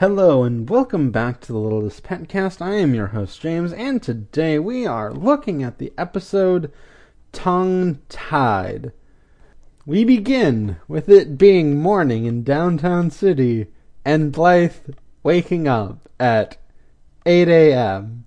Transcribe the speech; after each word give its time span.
Hello 0.00 0.44
and 0.44 0.70
welcome 0.70 1.10
back 1.10 1.40
to 1.40 1.50
the 1.50 1.58
Littlest 1.58 2.04
Petcast. 2.04 2.62
I 2.62 2.74
am 2.74 2.94
your 2.94 3.08
host 3.08 3.40
James, 3.40 3.72
and 3.72 4.00
today 4.00 4.56
we 4.56 4.86
are 4.86 5.12
looking 5.12 5.64
at 5.64 5.78
the 5.78 5.92
episode 5.98 6.70
Tongue 7.32 7.98
Tied. 8.08 8.92
We 9.86 10.04
begin 10.04 10.76
with 10.86 11.08
it 11.08 11.36
being 11.36 11.80
morning 11.80 12.26
in 12.26 12.44
downtown 12.44 13.10
city 13.10 13.66
and 14.04 14.30
Blythe 14.30 14.76
waking 15.24 15.66
up 15.66 16.08
at 16.20 16.58
8 17.26 17.48
a.m. 17.48 18.24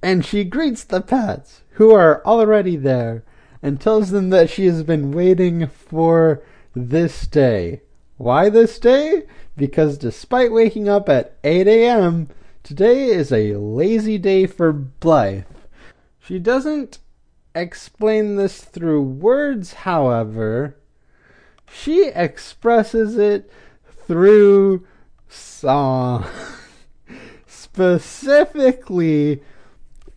And 0.00 0.24
she 0.24 0.44
greets 0.44 0.84
the 0.84 1.00
pets, 1.00 1.62
who 1.70 1.90
are 1.90 2.24
already 2.24 2.76
there, 2.76 3.24
and 3.60 3.80
tells 3.80 4.12
them 4.12 4.30
that 4.30 4.48
she 4.48 4.66
has 4.66 4.84
been 4.84 5.10
waiting 5.10 5.66
for 5.66 6.40
this 6.72 7.26
day. 7.26 7.80
Why 8.16 8.48
this 8.48 8.78
day? 8.78 9.24
Because 9.56 9.98
despite 9.98 10.52
waking 10.52 10.88
up 10.88 11.08
at 11.08 11.36
8 11.44 11.66
a.m., 11.68 12.28
today 12.62 13.06
is 13.06 13.30
a 13.30 13.54
lazy 13.54 14.18
day 14.18 14.46
for 14.46 14.72
Blythe. 14.72 15.44
She 16.18 16.38
doesn't 16.38 16.98
explain 17.54 18.36
this 18.36 18.62
through 18.62 19.02
words, 19.02 19.74
however. 19.74 20.76
She 21.72 22.06
expresses 22.08 23.16
it 23.16 23.50
through 24.06 24.86
song. 25.28 26.26
Specifically, 27.46 29.42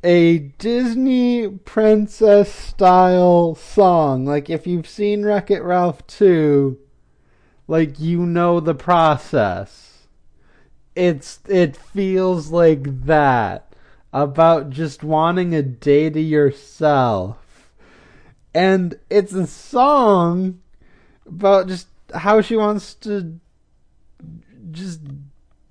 a 0.03 0.37
Disney 0.37 1.49
princess 1.49 2.53
style 2.53 3.55
song. 3.55 4.25
Like 4.25 4.49
if 4.49 4.65
you've 4.65 4.87
seen 4.87 5.25
Wreck 5.25 5.51
It 5.51 5.61
Ralph 5.61 6.05
2, 6.07 6.77
like 7.67 7.99
you 7.99 8.25
know 8.25 8.59
the 8.59 8.75
process. 8.75 10.07
It's 10.95 11.39
it 11.47 11.75
feels 11.75 12.49
like 12.51 13.05
that 13.05 13.73
about 14.13 14.69
just 14.69 15.03
wanting 15.03 15.53
a 15.53 15.61
day 15.61 16.09
to 16.09 16.19
yourself. 16.19 17.71
And 18.53 18.97
it's 19.09 19.33
a 19.33 19.45
song 19.45 20.61
about 21.27 21.67
just 21.67 21.87
how 22.15 22.41
she 22.41 22.55
wants 22.55 22.95
to 22.95 23.39
just 24.71 25.01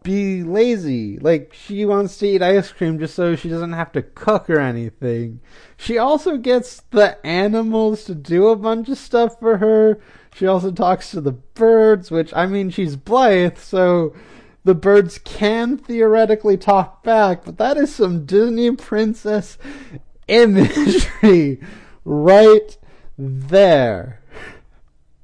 be 0.06 0.44
lazy. 0.44 1.18
Like 1.18 1.52
she 1.52 1.84
wants 1.84 2.16
to 2.18 2.26
eat 2.28 2.40
ice 2.40 2.70
cream 2.70 3.00
just 3.00 3.16
so 3.16 3.34
she 3.34 3.48
doesn't 3.48 3.72
have 3.72 3.90
to 3.92 4.02
cook 4.02 4.48
or 4.48 4.60
anything. 4.60 5.40
She 5.76 5.98
also 5.98 6.36
gets 6.36 6.80
the 6.90 7.18
animals 7.26 8.04
to 8.04 8.14
do 8.14 8.46
a 8.46 8.56
bunch 8.56 8.88
of 8.88 8.98
stuff 8.98 9.40
for 9.40 9.58
her. 9.58 9.98
She 10.32 10.46
also 10.46 10.70
talks 10.70 11.10
to 11.10 11.20
the 11.20 11.32
birds, 11.32 12.12
which 12.12 12.32
I 12.34 12.46
mean 12.46 12.70
she's 12.70 12.94
Blythe, 12.94 13.58
so 13.58 14.14
the 14.62 14.76
birds 14.76 15.18
can 15.18 15.76
theoretically 15.76 16.56
talk 16.56 17.02
back, 17.02 17.44
but 17.44 17.58
that 17.58 17.76
is 17.76 17.92
some 17.92 18.26
Disney 18.26 18.70
princess 18.76 19.58
imagery 20.28 21.60
right 22.04 22.78
there. 23.18 24.20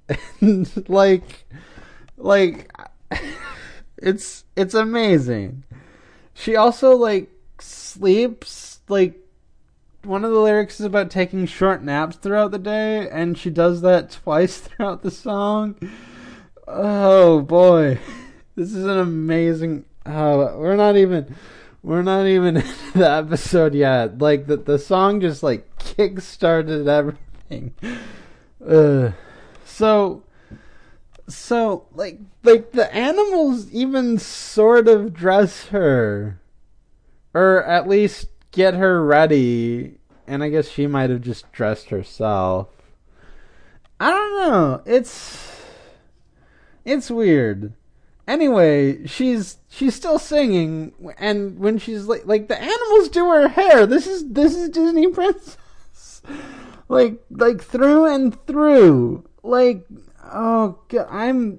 And 0.41 0.69
like 0.91 1.47
like 2.19 2.71
it's 4.03 4.45
it's 4.57 4.75
amazing. 4.75 5.65
She 6.35 6.57
also 6.57 6.97
like 6.97 7.31
sleeps 7.59 8.81
like 8.89 9.19
one 10.03 10.25
of 10.25 10.33
the 10.33 10.41
lyrics 10.41 10.81
is 10.81 10.87
about 10.87 11.11
taking 11.11 11.47
short 11.47 11.83
naps 11.85 12.17
throughout 12.17 12.51
the 12.51 12.59
day 12.59 13.09
and 13.09 13.39
she 13.39 13.51
does 13.51 13.81
that 13.83 14.11
twice 14.25 14.59
throughout 14.59 15.03
the 15.03 15.11
song. 15.11 15.77
Oh 16.67 17.41
boy. 17.41 17.99
This 18.55 18.75
is 18.75 18.85
an 18.85 18.99
amazing 18.99 19.87
oh 20.05 20.59
we're 20.59 20.77
not 20.77 20.99
even 20.99 21.35
we're 21.83 22.03
not 22.03 22.27
even 22.27 22.57
in 22.59 22.65
the 22.95 23.11
episode 23.11 23.75
yet. 23.75 24.19
Like 24.19 24.47
the 24.47 24.59
the 24.59 24.79
song 24.79 25.23
just 25.23 25.43
like 25.43 25.67
kick 25.79 26.21
started 26.21 26.87
everything. 26.87 27.73
Uh, 28.63 29.13
so 29.65 30.23
so 31.29 31.87
like 31.95 32.19
like 32.43 32.73
the 32.73 32.93
animals 32.95 33.71
even 33.71 34.19
sort 34.19 34.89
of 34.89 35.15
dress 35.15 35.67
her. 35.67 36.41
Or 37.35 37.65
at 37.65 37.89
least 37.89 38.29
get 38.51 38.75
her 38.75 39.05
ready. 39.05 39.99
And 40.27 40.43
i 40.43 40.49
guess 40.49 40.69
she 40.69 40.87
might 40.87 41.11
have 41.11 41.23
just 41.23 41.51
dressed 41.53 41.91
herself. 41.91 42.69
I 44.01 44.11
don't 44.11 44.51
know. 44.51 44.83
It's 44.85 45.63
it's 46.85 47.11
weird. 47.11 47.75
Anyway 48.27 49.07
she's 49.07 49.59
she's 49.69 49.95
still 49.95 50.19
singing. 50.19 50.93
And 51.19 51.59
when 51.59 51.79
she's 51.79 52.07
like 52.07 52.27
like 52.27 52.49
the 52.49 52.61
animals 52.61 53.09
do 53.09 53.27
her 53.31 53.49
hair. 53.49 53.87
This 53.87 54.07
is 54.07 54.29
this 54.29 54.55
is 54.55 54.69
disney 54.69 55.07
princess. 55.13 56.23
Like 56.89 57.23
like 57.31 57.63
through 57.63 58.07
and 58.07 58.47
through. 58.47 59.25
Like 59.43 59.87
oh 60.33 60.79
god 60.89 61.07
i'm 61.11 61.59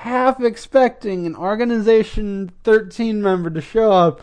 half 0.00 0.40
expecting 0.42 1.26
an 1.26 1.36
organization 1.36 2.50
13 2.64 3.22
member 3.22 3.50
to 3.50 3.60
show 3.60 3.92
up 3.92 4.20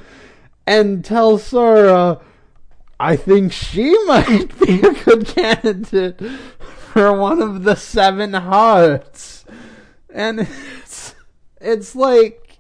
and 0.68 1.04
tell 1.06 1.38
sora 1.38 2.20
i 3.00 3.16
think 3.16 3.52
she 3.52 3.98
might 4.06 4.58
be 4.60 4.82
a 4.82 4.94
good 5.06 5.28
candidate 5.28 6.22
for 6.96 7.12
one 7.12 7.42
of 7.42 7.66
the 7.66 7.76
seven 7.76 8.32
hearts. 8.32 9.44
And 10.10 10.40
it's 10.40 11.14
it's 11.60 11.94
like 11.94 12.60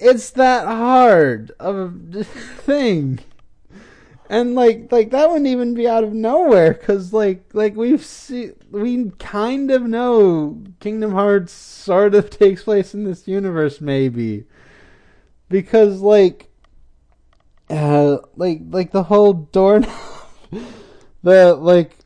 it's 0.00 0.30
that 0.30 0.66
hard 0.66 1.52
of 1.60 2.16
a 2.16 2.24
thing 2.64 3.20
and 4.32 4.54
like 4.54 4.90
like 4.90 5.10
that 5.10 5.28
wouldn't 5.28 5.46
even 5.46 5.74
be 5.74 5.86
out 5.86 6.04
of 6.04 6.14
nowhere 6.14 6.72
because 6.72 7.12
like 7.12 7.44
like 7.52 7.76
we've 7.76 8.02
seen 8.02 8.54
we 8.70 9.10
kind 9.18 9.70
of 9.70 9.82
know 9.82 10.58
kingdom 10.80 11.12
hearts 11.12 11.52
sort 11.52 12.14
of 12.14 12.30
takes 12.38 12.62
place 12.62 12.94
in 12.94 13.04
this 13.04 13.28
universe 13.28 13.82
maybe. 13.82 14.44
Because 15.50 16.00
like 16.00 16.48
uh 17.68 18.18
like 18.34 18.62
like 18.70 18.90
the 18.90 19.02
whole 19.02 19.34
door 19.34 19.80
the 21.22 21.54
like 21.54 21.98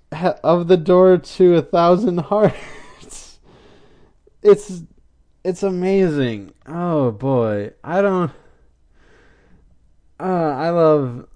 of 0.42 0.66
the 0.66 0.76
door 0.76 1.18
to 1.18 1.54
a 1.54 1.62
thousand 1.62 2.18
hearts. 2.32 3.38
It's 4.42 4.82
it's 5.44 5.62
amazing. 5.62 6.54
Oh 6.66 7.12
boy. 7.12 7.70
I 7.84 8.02
don't 8.02 8.32
uh 10.18 10.24
i 10.24 10.70
love 10.70 11.28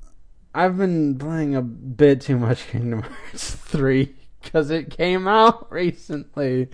I've 0.54 0.76
been 0.76 1.16
playing 1.16 1.54
a 1.54 1.62
bit 1.62 2.20
too 2.20 2.38
much 2.38 2.66
Kingdom 2.70 3.02
Hearts 3.02 3.54
3 3.54 4.14
because 4.42 4.70
it 4.70 4.90
came 4.90 5.28
out 5.28 5.70
recently. 5.72 6.68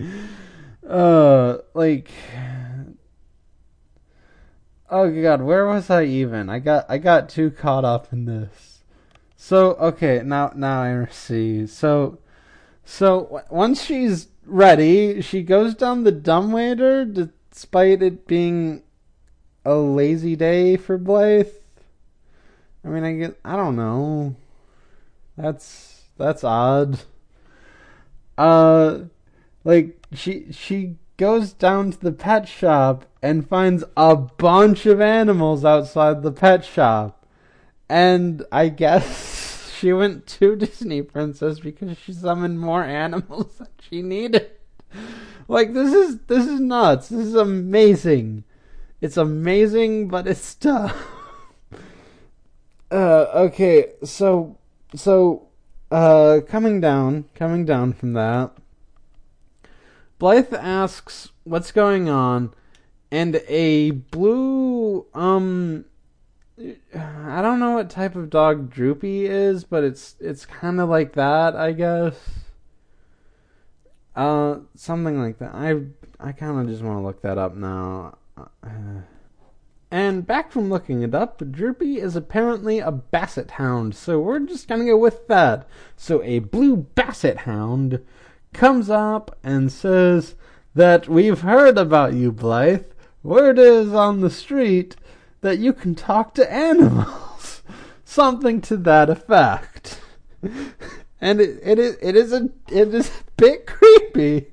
Uh, 0.87 1.57
like, 1.73 2.09
oh 4.89 5.21
god, 5.21 5.41
where 5.41 5.67
was 5.67 5.89
I 5.89 6.05
even? 6.05 6.49
I 6.49 6.59
got 6.59 6.85
I 6.89 6.97
got 6.97 7.29
too 7.29 7.51
caught 7.51 7.85
up 7.85 8.11
in 8.11 8.25
this. 8.25 8.83
So 9.35 9.73
okay, 9.75 10.21
now 10.23 10.53
now 10.55 10.81
I 10.81 11.07
see. 11.11 11.67
So, 11.67 12.19
so 12.83 13.43
once 13.51 13.83
she's 13.83 14.29
ready, 14.45 15.21
she 15.21 15.43
goes 15.43 15.75
down 15.75 16.03
the 16.03 16.11
dumbwaiter, 16.11 17.05
despite 17.05 18.01
it 18.01 18.25
being 18.25 18.83
a 19.65 19.75
lazy 19.75 20.35
day 20.37 20.77
for 20.77 20.97
Blythe 20.97 21.51
I 22.83 22.89
mean, 22.89 23.03
I 23.03 23.13
get. 23.13 23.39
I 23.43 23.55
don't 23.55 23.75
know. 23.75 24.35
That's 25.37 26.03
that's 26.17 26.43
odd. 26.43 26.99
Uh, 28.37 28.99
like 29.63 29.97
she 30.13 30.51
she 30.51 30.95
goes 31.17 31.53
down 31.53 31.91
to 31.91 31.99
the 31.99 32.11
pet 32.11 32.47
shop 32.47 33.05
and 33.21 33.47
finds 33.47 33.83
a 33.95 34.15
bunch 34.15 34.85
of 34.85 35.01
animals 35.01 35.65
outside 35.65 36.21
the 36.21 36.31
pet 36.31 36.63
shop, 36.63 37.25
and 37.89 38.45
I 38.51 38.69
guess 38.69 39.71
she 39.77 39.93
went 39.93 40.27
to 40.27 40.55
Disney 40.57 41.01
Princess 41.01 41.59
because 41.59 41.97
she 41.97 42.13
summoned 42.13 42.59
more 42.59 42.83
animals 43.03 43.55
than 43.57 43.67
she 43.79 44.01
needed. 44.01 44.51
Like 45.47 45.73
this 45.73 45.93
is 45.93 46.19
this 46.27 46.45
is 46.45 46.59
nuts. 46.59 47.09
This 47.09 47.27
is 47.27 47.35
amazing. 47.35 48.43
It's 48.99 49.17
amazing, 49.17 50.07
but 50.07 50.27
it's 50.27 50.55
tough. 50.55 50.95
Uh, 52.89 53.25
okay, 53.33 53.93
so 54.03 54.57
so 54.95 55.47
uh, 55.91 56.39
coming 56.47 56.79
down, 56.79 57.25
coming 57.35 57.65
down 57.65 57.91
from 57.91 58.13
that, 58.13 58.51
Blythe 60.19 60.53
asks 60.53 61.29
what's 61.43 61.71
going 61.71 62.09
on, 62.09 62.53
and 63.11 63.41
a 63.47 63.91
blue 63.91 65.05
um. 65.13 65.85
I 66.95 67.43
don't 67.43 67.59
know 67.59 67.73
what 67.73 67.89
type 67.91 68.15
of 68.15 68.31
dog 68.31 68.71
Droopy 68.71 69.25
is, 69.25 69.63
but 69.63 69.83
it's 69.83 70.15
it's 70.19 70.45
kind 70.45 70.79
of 70.79 70.89
like 70.89 71.13
that, 71.13 71.55
I 71.55 71.71
guess. 71.71 72.15
Uh, 74.15 74.59
something 74.73 75.21
like 75.21 75.37
that. 75.37 75.53
I 75.53 75.81
I 76.19 76.31
kind 76.31 76.59
of 76.59 76.67
just 76.67 76.83
want 76.83 76.97
to 76.97 77.03
look 77.03 77.21
that 77.21 77.37
up 77.37 77.55
now. 77.55 78.17
Uh, 78.37 79.01
And 79.89 80.27
back 80.27 80.51
from 80.51 80.69
looking 80.69 81.01
it 81.01 81.15
up, 81.15 81.41
Droopy 81.51 81.97
is 81.99 82.15
apparently 82.15 82.79
a 82.79 82.91
basset 82.91 83.51
hound, 83.51 83.95
so 83.95 84.19
we're 84.19 84.39
just 84.39 84.67
gonna 84.67 84.85
go 84.85 84.97
with 84.97 85.27
that. 85.27 85.67
So 85.95 86.21
a 86.23 86.39
blue 86.39 86.75
basset 86.75 87.39
hound 87.39 88.01
comes 88.53 88.89
up 88.89 89.37
and 89.43 89.71
says 89.71 90.35
that 90.75 91.07
we've 91.07 91.41
heard 91.41 91.77
about 91.77 92.13
you, 92.13 92.33
Blythe. 92.33 92.85
Word 93.23 93.57
is 93.57 93.93
on 93.93 94.19
the 94.19 94.29
street 94.29 94.97
that 95.41 95.59
you 95.59 95.71
can 95.71 95.95
talk 95.95 96.33
to 96.35 96.51
animals. 96.51 97.61
Something 98.03 98.59
to 98.61 98.77
that 98.77 99.09
effect. 99.09 100.01
and 101.21 101.41
it, 101.41 101.59
it 101.63 101.79
is 101.79 101.97
it 102.01 102.15
is 102.15 102.33
a 102.33 102.49
it 102.69 102.93
is 102.93 103.09
a 103.09 103.31
bit 103.37 103.65
creepy 103.65 104.47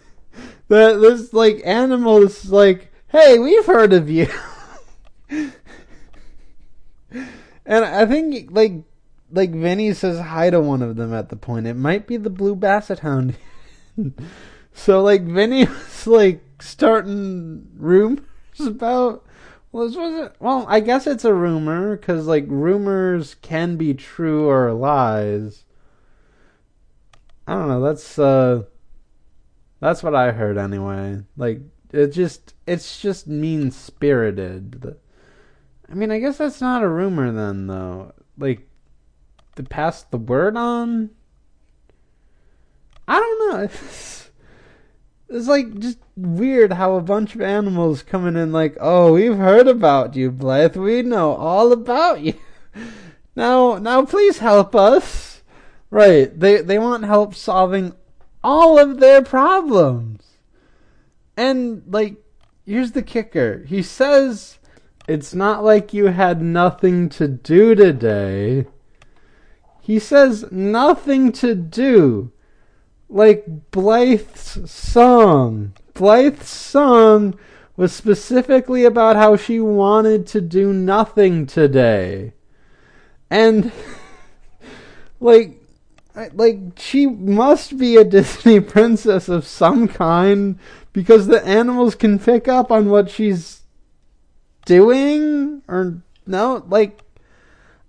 that 0.68 1.00
this 1.00 1.32
like 1.32 1.62
animal 1.64 2.24
is 2.24 2.50
like, 2.50 2.92
hey, 3.08 3.38
we've 3.38 3.66
heard 3.66 3.92
of 3.92 4.10
you. 4.10 4.28
And 7.66 7.84
I 7.84 8.06
think 8.06 8.50
like 8.50 8.72
like 9.30 9.50
Vinnie 9.50 9.94
says 9.94 10.20
hi 10.20 10.50
to 10.50 10.60
one 10.60 10.82
of 10.82 10.96
them 10.96 11.12
at 11.14 11.28
the 11.28 11.36
point. 11.36 11.66
It 11.66 11.74
might 11.74 12.06
be 12.06 12.16
the 12.16 12.30
blue 12.30 12.54
basset 12.54 13.00
hound. 13.00 13.36
so 14.72 15.02
like 15.02 15.22
Vinnie 15.22 15.64
was 15.66 16.06
like 16.06 16.42
starting 16.60 17.68
rumors 17.76 18.20
about 18.60 19.24
well, 19.72 19.88
this 19.88 19.96
was 19.96 20.30
well, 20.38 20.66
I 20.68 20.80
guess 20.80 21.06
it's 21.06 21.24
a 21.24 21.34
rumor 21.34 21.96
because 21.96 22.26
like 22.26 22.44
rumors 22.46 23.34
can 23.42 23.76
be 23.76 23.94
true 23.94 24.48
or 24.48 24.72
lies. 24.72 25.64
I 27.46 27.54
don't 27.54 27.68
know. 27.68 27.80
That's 27.80 28.18
uh, 28.18 28.62
that's 29.80 30.02
what 30.02 30.14
I 30.14 30.30
heard 30.30 30.58
anyway. 30.58 31.22
Like 31.36 31.62
it 31.92 32.08
just 32.08 32.54
it's 32.66 33.00
just 33.00 33.26
mean 33.26 33.70
spirited. 33.70 34.96
I 35.90 35.94
mean, 35.94 36.10
I 36.10 36.18
guess 36.18 36.38
that's 36.38 36.60
not 36.60 36.82
a 36.82 36.88
rumor 36.88 37.32
then, 37.32 37.66
though. 37.66 38.12
Like, 38.38 38.68
to 39.56 39.62
pass 39.62 40.02
the 40.02 40.18
word 40.18 40.56
on. 40.56 41.10
I 43.06 43.18
don't 43.18 43.52
know. 43.52 43.68
It's, 45.26 45.48
like 45.48 45.78
just 45.78 45.98
weird 46.16 46.74
how 46.74 46.94
a 46.94 47.00
bunch 47.00 47.34
of 47.34 47.40
animals 47.40 48.02
coming 48.02 48.36
in 48.36 48.52
like, 48.52 48.76
oh, 48.78 49.14
we've 49.14 49.36
heard 49.36 49.66
about 49.66 50.14
you, 50.14 50.30
Blythe. 50.30 50.76
We 50.76 51.02
know 51.02 51.34
all 51.34 51.72
about 51.72 52.20
you. 52.20 52.34
Now, 53.36 53.78
now, 53.78 54.04
please 54.04 54.38
help 54.38 54.76
us. 54.76 55.42
Right? 55.90 56.38
They 56.38 56.60
they 56.60 56.78
want 56.78 57.04
help 57.04 57.34
solving 57.34 57.94
all 58.44 58.78
of 58.78 59.00
their 59.00 59.22
problems. 59.22 60.22
And 61.36 61.82
like, 61.88 62.16
here's 62.64 62.92
the 62.92 63.02
kicker. 63.02 63.64
He 63.66 63.82
says 63.82 64.58
it's 65.06 65.34
not 65.34 65.62
like 65.62 65.92
you 65.92 66.06
had 66.06 66.40
nothing 66.40 67.08
to 67.10 67.28
do 67.28 67.74
today. 67.74 68.66
He 69.80 69.98
says 69.98 70.50
nothing 70.50 71.30
to 71.32 71.54
do. 71.54 72.32
Like 73.08 73.70
Blythe's 73.70 74.70
song. 74.70 75.74
Blythe's 75.92 76.48
song 76.48 77.38
was 77.76 77.92
specifically 77.92 78.84
about 78.84 79.16
how 79.16 79.36
she 79.36 79.60
wanted 79.60 80.26
to 80.28 80.40
do 80.40 80.72
nothing 80.72 81.46
today. 81.46 82.32
And 83.30 83.72
like 85.20 85.60
like 86.32 86.58
she 86.76 87.06
must 87.06 87.76
be 87.76 87.96
a 87.96 88.04
Disney 88.04 88.60
princess 88.60 89.28
of 89.28 89.46
some 89.46 89.86
kind 89.86 90.58
because 90.92 91.26
the 91.26 91.44
animals 91.44 91.94
can 91.94 92.18
pick 92.18 92.48
up 92.48 92.70
on 92.70 92.88
what 92.88 93.10
she's 93.10 93.63
doing 94.64 95.62
or 95.68 96.02
no 96.26 96.64
like 96.68 97.00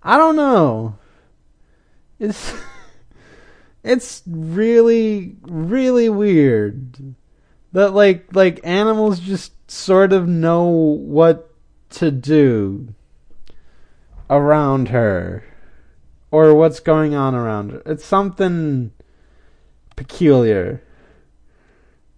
I 0.02 0.16
don't 0.18 0.36
know. 0.36 0.98
It's 2.20 2.54
it's 3.84 4.22
really 4.26 5.36
really 5.42 6.08
weird 6.08 7.14
that 7.72 7.92
like 7.92 8.34
like 8.34 8.60
animals 8.64 9.20
just 9.20 9.70
sort 9.70 10.12
of 10.12 10.28
know 10.28 10.64
what 10.68 11.52
to 11.90 12.10
do 12.10 12.94
around 14.30 14.88
her 14.88 15.44
or 16.30 16.54
what's 16.54 16.80
going 16.80 17.14
on 17.14 17.34
around 17.34 17.72
her. 17.72 17.82
It's 17.86 18.04
something 18.04 18.92
peculiar. 19.96 20.82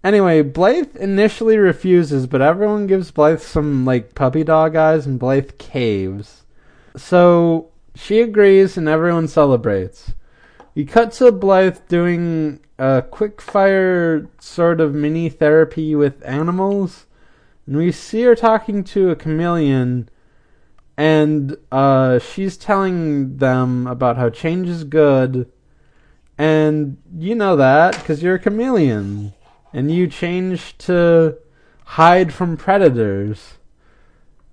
Anyway, 0.05 0.43
Blythe 0.43 0.97
initially 0.97 1.59
refuses, 1.59 2.27
but 2.27 2.41
everyone 2.41 2.87
gives 2.87 3.11
Blythe 3.11 3.41
some 3.41 3.85
like 3.85 4.15
puppy 4.15 4.45
dog 4.45 4.77
eyes 4.77 5.07
and 5.07 5.19
Blythe 5.19 5.59
caves. 5.59 6.45
So 6.97 7.71
she 7.95 8.21
agrees 8.21 8.77
and 8.77 8.89
everyone 8.89 9.27
celebrates. 9.27 10.13
We 10.75 10.85
cut 10.85 11.13
to 11.13 11.33
Blythe 11.33 11.79
doing 11.89 12.61
a 12.79 13.03
quick 13.03 13.41
fire 13.41 14.29
sort 14.39 14.81
of 14.81 14.95
mini 14.95 15.29
therapy 15.29 15.97
with 15.97 16.25
animals. 16.25 17.07
And 17.67 17.77
we 17.77 17.91
see 17.91 18.23
her 18.23 18.37
talking 18.37 18.85
to 18.85 19.11
a 19.11 19.17
chameleon 19.17 20.09
and 20.97 21.57
uh, 21.71 22.19
she's 22.19 22.57
telling 22.57 23.37
them 23.37 23.87
about 23.87 24.17
how 24.17 24.31
change 24.31 24.69
is 24.69 24.85
good. 24.85 25.51
And 26.37 26.99
you 27.17 27.35
know 27.35 27.57
that 27.57 27.95
because 27.99 28.23
you're 28.23 28.37
a 28.37 28.41
chameleon 28.41 29.33
and 29.73 29.91
you 29.91 30.07
change 30.07 30.77
to 30.79 31.37
hide 31.85 32.33
from 32.33 32.57
predators. 32.57 33.55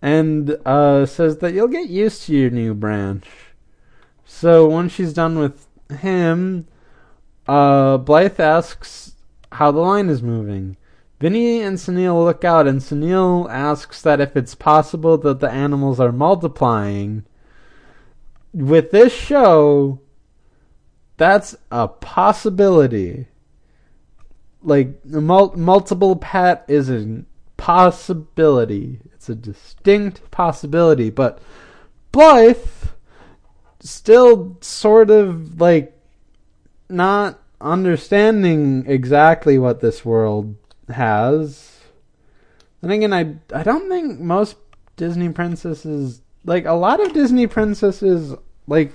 And 0.02 0.58
uh, 0.66 1.06
says 1.06 1.40
that 1.40 1.54
you'll 1.54 1.68
get 1.68 1.90
used 1.90 2.24
to 2.24 2.34
your 2.36 2.52
new 2.52 2.74
branch. 2.74 3.26
So 4.26 4.68
once 4.68 4.92
she's 4.92 5.14
done 5.14 5.40
with 5.40 5.68
him, 6.00 6.68
uh, 7.48 7.98
Blythe 7.98 8.40
asks 8.40 9.14
how 9.54 9.72
the 9.72 9.80
line 9.80 10.10
is 10.10 10.22
moving. 10.22 10.78
Vinnie 11.20 11.62
and 11.62 11.78
Sunil 11.78 12.24
look 12.24 12.44
out, 12.44 12.68
and 12.68 12.82
Sunil 12.82 13.50
asks 13.50 14.02
that 14.02 14.20
if 14.20 14.36
it's 14.36 14.54
possible 14.54 15.18
that 15.20 15.40
the 15.40 15.50
animals 15.50 16.00
are 16.00 16.12
multiplying. 16.12 17.24
With 18.54 18.92
this 18.92 19.14
show, 19.14 20.02
that's 21.18 21.56
a 21.72 21.88
possibility 21.88 23.28
like 24.66 25.06
mul- 25.06 25.56
multiple 25.56 26.16
pat 26.16 26.66
is 26.68 26.90
a 26.90 27.24
possibility. 27.58 29.00
It's 29.14 29.30
a 29.30 29.36
distinct 29.36 30.30
possibility, 30.32 31.10
but 31.10 31.40
Blythe 32.12 32.58
still 33.80 34.58
sort 34.62 35.10
of 35.10 35.60
like 35.62 35.98
not 36.90 37.40
understanding 37.62 38.86
exactly 38.88 39.58
what 39.58 39.82
this 39.82 40.04
world 40.04 40.56
has. 40.90 41.80
And 42.82 42.92
again, 42.92 43.14
I 43.14 43.36
I 43.54 43.64
don't 43.64 43.90
think 43.90 44.20
most 44.20 44.58
Disney 44.96 45.30
princesses 45.30 46.22
like 46.46 46.66
a 46.66 46.74
lot 46.74 47.00
of 47.00 47.14
Disney 47.14 47.48
princesses 47.48 48.34
like 48.68 48.94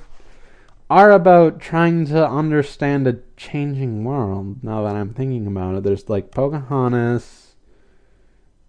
are 0.90 1.12
about 1.12 1.60
trying 1.60 2.04
to 2.06 2.28
understand 2.28 3.06
a 3.06 3.20
changing 3.36 4.02
world. 4.02 4.64
Now 4.64 4.82
that 4.82 4.96
I'm 4.96 5.14
thinking 5.14 5.46
about 5.46 5.76
it, 5.76 5.84
there's 5.84 6.08
like 6.08 6.32
Pocahontas. 6.32 7.54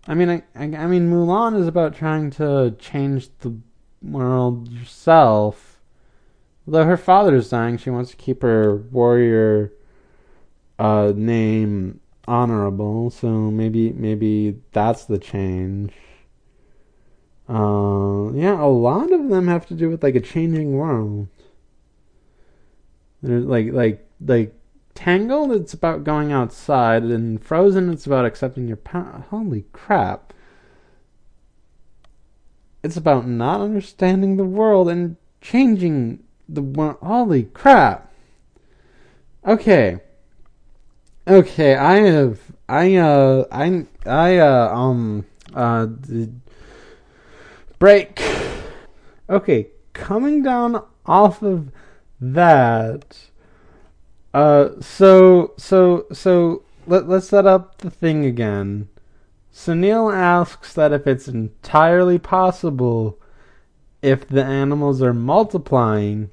I 0.08 0.14
mean, 0.14 0.30
I, 0.30 0.44
I, 0.56 0.64
I 0.64 0.88
mean, 0.88 1.10
Mulan 1.10 1.60
is 1.60 1.68
about 1.68 1.96
trying 1.96 2.30
to 2.32 2.76
change 2.78 3.30
the 3.40 3.58
world 4.04 4.72
yourself. 4.72 5.80
Although 6.68 6.86
her 6.86 6.98
father's 6.98 7.50
dying, 7.50 7.78
she 7.78 7.90
wants 7.90 8.12
to 8.12 8.18
keep 8.18 8.44
her 8.44 8.76
warrior 8.76 9.74
uh, 10.78 11.14
name 11.16 12.02
honorable. 12.28 13.10
So 13.10 13.28
maybe 13.50 13.94
maybe 13.94 14.60
that's 14.74 15.06
the 15.06 15.18
change. 15.18 15.92
Uh, 17.50 18.32
yeah, 18.34 18.62
a 18.62 18.70
lot 18.70 19.12
of 19.12 19.28
them 19.30 19.48
have 19.48 19.66
to 19.68 19.74
do 19.74 19.90
with 19.90 20.04
like 20.04 20.16
a 20.16 20.22
changing 20.22 20.74
world. 20.74 21.28
Like 23.24 23.72
like 23.72 24.08
like 24.26 24.54
Tangled, 24.94 25.54
it's 25.54 25.74
about 25.74 26.04
going 26.04 26.32
outside, 26.32 27.04
and 27.04 27.42
Frozen, 27.42 27.90
it's 27.90 28.06
about 28.06 28.26
accepting 28.26 28.68
your. 28.68 28.78
Holy 29.30 29.66
crap! 29.72 30.34
It's 32.84 32.98
about 32.98 33.26
not 33.26 33.62
understanding 33.62 34.36
the 34.36 34.44
world 34.44 34.90
and 34.90 35.16
changing 35.40 36.24
the 36.50 36.62
world. 36.62 36.98
Holy 37.02 37.46
crap! 37.46 38.14
Okay. 39.48 40.02
Okay, 41.28 41.76
I 41.76 41.96
have 42.02 42.40
I 42.68 42.96
uh 42.96 43.46
I 43.50 43.86
I 44.06 44.38
uh 44.38 44.76
um 44.76 45.26
uh 45.54 45.88
break. 47.80 48.22
Okay, 49.30 49.70
coming 49.94 50.44
down 50.44 50.84
off 51.06 51.42
of 51.42 51.72
that. 52.22 53.18
Uh, 54.34 54.70
so 54.80 55.54
so 55.58 56.06
so 56.14 56.64
let 56.88 57.10
let's 57.10 57.28
set 57.28 57.46
up 57.46 57.80
the 57.80 57.90
thing 57.90 58.24
again. 58.26 58.88
Sunil 59.54 60.14
asks 60.16 60.74
that 60.74 60.94
if 60.94 61.06
it's 61.06 61.28
entirely 61.28 62.18
possible 62.18 63.20
if 64.02 64.28
the 64.28 64.44
animals 64.44 65.02
are 65.02 65.14
multiplying, 65.14 66.30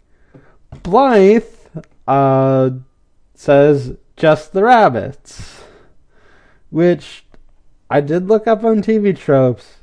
Blythe 0.82 1.44
uh, 2.06 2.70
says 3.34 3.96
just 4.16 4.52
the 4.52 4.62
rabbits, 4.62 5.62
which 6.70 7.24
I 7.90 8.00
did 8.00 8.28
look 8.28 8.46
up 8.46 8.64
on 8.64 8.82
TV 8.82 9.16
tropes, 9.16 9.78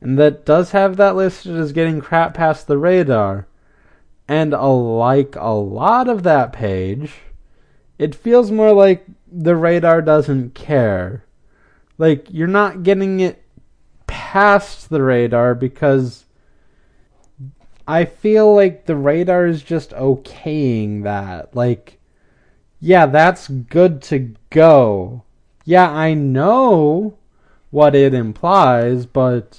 and 0.00 0.18
that 0.18 0.44
does 0.44 0.72
have 0.72 0.96
that 0.96 1.16
listed 1.16 1.56
as 1.56 1.72
getting 1.72 2.00
crap 2.00 2.34
past 2.34 2.66
the 2.66 2.78
radar. 2.78 3.46
And 4.30 4.54
uh, 4.54 4.72
like 4.72 5.34
a 5.34 5.50
lot 5.50 6.08
of 6.08 6.22
that 6.22 6.52
page, 6.52 7.14
it 7.98 8.14
feels 8.14 8.52
more 8.52 8.72
like 8.72 9.04
the 9.26 9.56
radar 9.56 10.00
doesn't 10.00 10.54
care. 10.54 11.24
Like 11.98 12.28
you're 12.30 12.46
not 12.46 12.84
getting 12.84 13.18
it 13.18 13.42
past 14.06 14.88
the 14.88 15.02
radar 15.02 15.56
because 15.56 16.26
I 17.88 18.04
feel 18.04 18.54
like 18.54 18.86
the 18.86 18.94
radar 18.94 19.46
is 19.46 19.64
just 19.64 19.90
okaying 19.90 21.02
that. 21.02 21.56
Like, 21.56 21.98
yeah, 22.78 23.06
that's 23.06 23.48
good 23.48 24.00
to 24.02 24.36
go. 24.50 25.24
Yeah, 25.64 25.90
I 25.90 26.14
know 26.14 27.18
what 27.72 27.96
it 27.96 28.14
implies, 28.14 29.06
but 29.06 29.58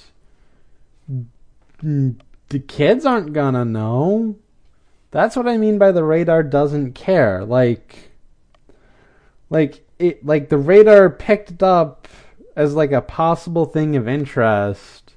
the 1.82 2.58
kids 2.66 3.04
aren't 3.04 3.34
gonna 3.34 3.66
know. 3.66 4.36
That's 5.12 5.36
what 5.36 5.46
I 5.46 5.58
mean 5.58 5.76
by 5.78 5.92
the 5.92 6.02
radar 6.02 6.42
doesn't 6.42 6.94
care. 6.94 7.44
Like, 7.44 8.10
like 9.50 9.86
it, 9.98 10.24
like 10.24 10.48
the 10.48 10.56
radar 10.56 11.10
picked 11.10 11.62
up 11.62 12.08
as 12.56 12.74
like 12.74 12.92
a 12.92 13.02
possible 13.02 13.66
thing 13.66 13.94
of 13.94 14.08
interest, 14.08 15.14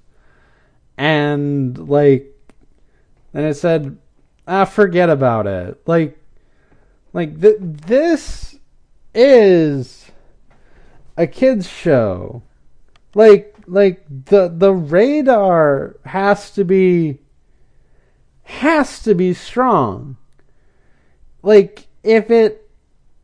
and 0.98 1.78
like 1.90 2.30
and 3.34 3.46
it 3.46 3.56
said, 3.56 3.98
"Ah, 4.46 4.66
forget 4.66 5.10
about 5.10 5.48
it." 5.48 5.82
Like, 5.88 6.20
like 7.14 7.40
th- 7.40 7.58
this 7.60 8.60
is 9.14 10.12
a 11.16 11.25
kids 11.25 11.70
show. 11.70 12.44
Like, 13.14 13.56
like 13.66 14.04
the 14.10 14.50
the 14.54 14.74
radar 14.74 15.96
has 16.04 16.52
to 16.52 16.66
be 16.66 17.20
has 18.46 19.02
to 19.04 19.14
be 19.14 19.34
strong. 19.34 20.18
Like, 21.44 21.88
if 22.04 22.32
it 22.32 22.70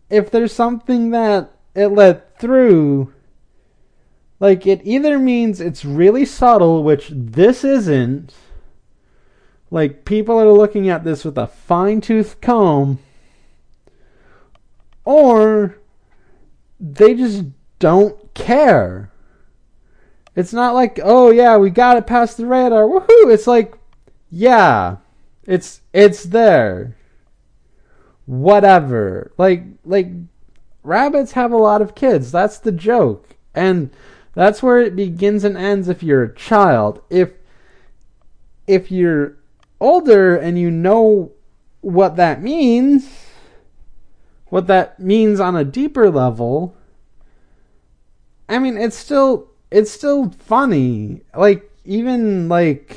if 0.09 0.29
there's 0.29 0.53
something 0.53 1.11
that 1.11 1.51
it 1.73 1.87
let 1.87 2.37
through 2.37 3.13
like 4.39 4.67
it 4.67 4.81
either 4.83 5.17
means 5.17 5.61
it's 5.61 5.85
really 5.85 6.25
subtle 6.25 6.83
which 6.83 7.09
this 7.13 7.63
isn't 7.63 8.33
like 9.71 10.03
people 10.03 10.37
are 10.37 10.51
looking 10.51 10.89
at 10.89 11.05
this 11.05 11.23
with 11.23 11.37
a 11.37 11.47
fine 11.47 12.01
tooth 12.01 12.41
comb, 12.41 12.99
or 15.05 15.77
they 16.77 17.15
just 17.15 17.45
don't 17.79 18.33
care. 18.33 19.09
It's 20.35 20.51
not 20.51 20.75
like, 20.75 20.99
oh 21.01 21.31
yeah, 21.31 21.55
we 21.55 21.69
got 21.69 21.95
it 21.95 22.05
past 22.05 22.35
the 22.35 22.45
radar, 22.45 22.83
woohoo! 22.83 23.33
It's 23.33 23.47
like, 23.47 23.73
yeah, 24.29 24.97
it's 25.51 25.81
it's 25.91 26.23
there. 26.23 26.95
Whatever. 28.25 29.33
Like 29.37 29.65
like 29.83 30.07
rabbits 30.81 31.33
have 31.33 31.51
a 31.51 31.57
lot 31.57 31.81
of 31.81 31.93
kids. 31.93 32.31
That's 32.31 32.57
the 32.57 32.71
joke. 32.71 33.35
And 33.53 33.91
that's 34.33 34.63
where 34.63 34.79
it 34.79 34.95
begins 34.95 35.43
and 35.43 35.57
ends 35.57 35.89
if 35.89 36.01
you're 36.01 36.23
a 36.23 36.33
child. 36.33 37.01
If 37.09 37.31
if 38.65 38.91
you're 38.93 39.35
older 39.81 40.37
and 40.37 40.57
you 40.57 40.71
know 40.71 41.33
what 41.81 42.15
that 42.15 42.41
means, 42.41 43.09
what 44.45 44.67
that 44.67 45.01
means 45.01 45.41
on 45.41 45.57
a 45.57 45.65
deeper 45.65 46.09
level, 46.09 46.77
I 48.47 48.57
mean, 48.57 48.77
it's 48.77 48.95
still 48.95 49.49
it's 49.69 49.91
still 49.91 50.29
funny. 50.29 51.23
Like 51.35 51.69
even 51.83 52.47
like 52.47 52.95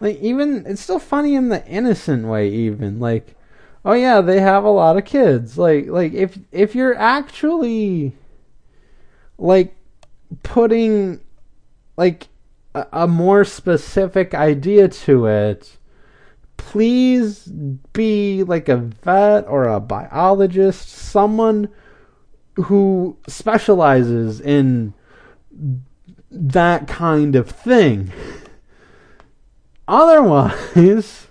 like 0.00 0.18
even 0.20 0.64
it's 0.66 0.80
still 0.80 0.98
funny 0.98 1.34
in 1.34 1.48
the 1.48 1.66
innocent 1.66 2.26
way 2.26 2.48
even 2.48 3.00
like 3.00 3.34
oh 3.84 3.94
yeah 3.94 4.20
they 4.20 4.40
have 4.40 4.64
a 4.64 4.70
lot 4.70 4.96
of 4.96 5.04
kids 5.04 5.58
like 5.58 5.86
like 5.86 6.12
if 6.12 6.38
if 6.52 6.74
you're 6.74 6.96
actually 6.96 8.12
like 9.38 9.74
putting 10.42 11.20
like 11.96 12.28
a, 12.74 12.86
a 12.92 13.06
more 13.06 13.44
specific 13.44 14.34
idea 14.34 14.88
to 14.88 15.26
it, 15.26 15.76
please 16.56 17.44
be 17.92 18.42
like 18.44 18.68
a 18.68 18.76
vet 18.76 19.46
or 19.46 19.64
a 19.64 19.80
biologist, 19.80 20.88
someone 20.88 21.68
who 22.56 23.16
specializes 23.26 24.40
in 24.40 24.92
that 26.30 26.88
kind 26.88 27.36
of 27.36 27.48
thing. 27.50 28.12
Otherwise, 29.88 31.28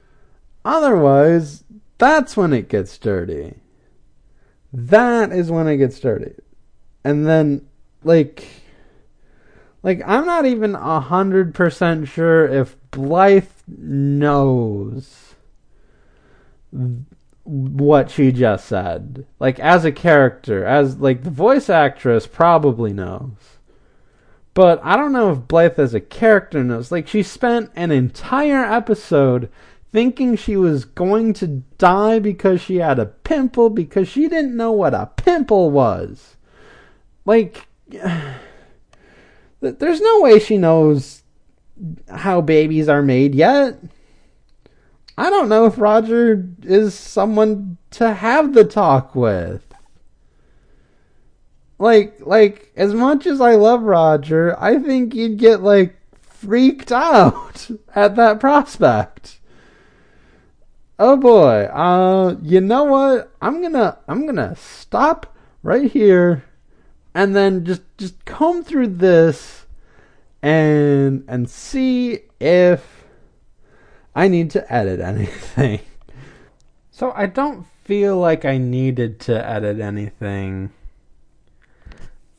otherwise, 0.64 1.64
that's 1.96 2.36
when 2.36 2.52
it 2.52 2.68
gets 2.68 2.98
dirty. 2.98 3.54
That 4.70 5.32
is 5.32 5.50
when 5.50 5.66
it 5.66 5.78
gets 5.78 5.98
dirty. 5.98 6.34
And 7.02 7.26
then, 7.26 7.66
like, 8.04 8.46
like, 9.82 10.02
I'm 10.06 10.26
not 10.26 10.44
even 10.44 10.74
a 10.74 11.00
hundred 11.00 11.54
percent 11.54 12.08
sure 12.08 12.46
if 12.46 12.76
Blythe 12.90 13.48
knows 13.66 15.34
what 17.44 18.10
she 18.10 18.30
just 18.30 18.66
said. 18.66 19.24
Like, 19.38 19.58
as 19.58 19.86
a 19.86 19.92
character, 19.92 20.66
as, 20.66 20.98
like, 20.98 21.22
the 21.22 21.30
voice 21.30 21.70
actress 21.70 22.26
probably 22.26 22.92
knows. 22.92 23.55
But 24.56 24.80
I 24.82 24.96
don't 24.96 25.12
know 25.12 25.32
if 25.32 25.46
Blythe 25.46 25.78
as 25.78 25.92
a 25.92 26.00
character 26.00 26.64
knows. 26.64 26.90
Like, 26.90 27.06
she 27.06 27.22
spent 27.22 27.70
an 27.76 27.90
entire 27.90 28.64
episode 28.64 29.50
thinking 29.92 30.34
she 30.34 30.56
was 30.56 30.86
going 30.86 31.34
to 31.34 31.62
die 31.76 32.20
because 32.20 32.62
she 32.62 32.76
had 32.76 32.98
a 32.98 33.04
pimple 33.04 33.68
because 33.68 34.08
she 34.08 34.28
didn't 34.28 34.56
know 34.56 34.72
what 34.72 34.94
a 34.94 35.10
pimple 35.14 35.70
was. 35.70 36.36
Like. 37.26 37.68
There's 39.60 40.00
no 40.00 40.22
way 40.22 40.38
she 40.38 40.56
knows 40.56 41.22
how 42.08 42.40
babies 42.40 42.88
are 42.88 43.02
made 43.02 43.34
yet. 43.34 43.78
I 45.18 45.28
don't 45.28 45.50
know 45.50 45.66
if 45.66 45.78
Roger 45.78 46.48
is 46.62 46.94
someone 46.94 47.76
to 47.90 48.14
have 48.14 48.54
the 48.54 48.64
talk 48.64 49.14
with. 49.14 49.65
Like, 51.78 52.20
like, 52.20 52.72
as 52.76 52.94
much 52.94 53.26
as 53.26 53.40
I 53.40 53.54
love 53.54 53.82
Roger, 53.82 54.56
I 54.58 54.78
think 54.78 55.14
you'd 55.14 55.38
get, 55.38 55.62
like, 55.62 55.96
freaked 56.20 56.92
out 56.92 57.68
at 57.94 58.16
that 58.16 58.40
prospect. 58.40 59.40
Oh 60.98 61.16
boy, 61.18 61.64
uh, 61.66 62.36
you 62.40 62.62
know 62.62 62.84
what? 62.84 63.30
I'm 63.42 63.60
gonna, 63.60 63.98
I'm 64.08 64.24
gonna 64.24 64.56
stop 64.56 65.36
right 65.62 65.90
here 65.90 66.44
and 67.16 67.34
then 67.34 67.64
just 67.64 67.80
just 67.96 68.22
comb 68.26 68.62
through 68.62 68.88
this 68.88 69.64
and 70.42 71.24
and 71.28 71.48
see 71.48 72.20
if 72.38 73.04
I 74.14 74.28
need 74.28 74.50
to 74.50 74.72
edit 74.72 75.00
anything. 75.12 75.80
So 76.90 77.12
I 77.16 77.26
don't 77.26 77.66
feel 77.84 78.18
like 78.18 78.44
I 78.44 78.58
needed 78.58 79.18
to 79.20 79.48
edit 79.48 79.80
anything. 79.80 80.70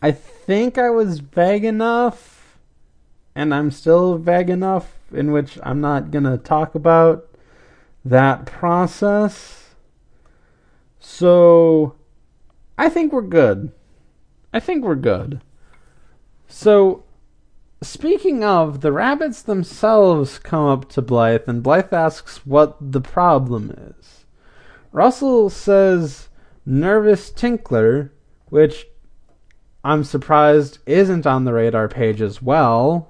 I 0.02 0.12
think 0.12 0.78
I 0.78 0.90
was 0.90 1.20
vague 1.20 1.66
enough 1.66 2.38
and 3.36 3.54
I'm 3.54 3.72
still 3.72 4.18
vague 4.18 4.50
enough 4.50 4.94
in 5.12 5.32
which 5.32 5.60
I'm 5.64 5.80
not 5.80 6.12
going 6.12 6.24
to 6.24 6.38
talk 6.38 6.76
about 6.76 7.28
that 8.04 8.46
process. 8.46 9.76
So 11.00 11.96
I 12.78 12.90
think 12.90 13.14
we're 13.14 13.22
good. 13.22 13.72
I 14.54 14.60
think 14.60 14.84
we're 14.84 14.96
good. 14.96 15.42
So, 16.48 17.04
speaking 17.82 18.44
of, 18.44 18.82
the 18.82 18.92
rabbits 18.92 19.42
themselves 19.42 20.40
come 20.40 20.66
up 20.66 20.90
to 20.90 21.02
Blythe, 21.02 21.48
and 21.48 21.62
Blythe 21.62 21.94
asks 21.94 22.46
what 22.46 22.78
the 22.80 23.02
problem 23.02 23.72
is. 23.72 24.26
Russell 24.92 25.50
says 25.50 26.30
nervous 26.66 27.30
tinkler, 27.30 28.14
which 28.50 28.88
I'm 29.88 30.04
surprised 30.04 30.80
isn't 30.86 31.26
on 31.26 31.46
the 31.46 31.54
radar 31.54 31.88
page 31.88 32.22
as 32.22 32.42
well, 32.42 33.08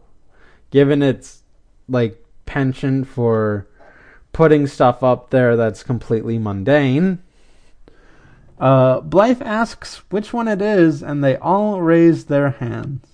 given 0.70 1.02
its 1.02 1.42
like 1.90 2.24
penchant 2.46 3.08
for 3.08 3.66
putting 4.32 4.68
stuff 4.68 5.02
up 5.02 5.32
there 5.32 5.56
that's 5.56 5.82
completely 5.82 6.38
mundane. 6.38 7.18
Uh, 8.60 9.00
Blythe 9.00 9.42
asks 9.42 10.04
which 10.12 10.34
one 10.34 10.48
it 10.48 10.62
is, 10.62 11.02
and 11.02 11.24
they 11.24 11.36
all 11.38 11.82
raise 11.82 12.26
their 12.26 12.52
hands. 12.52 13.08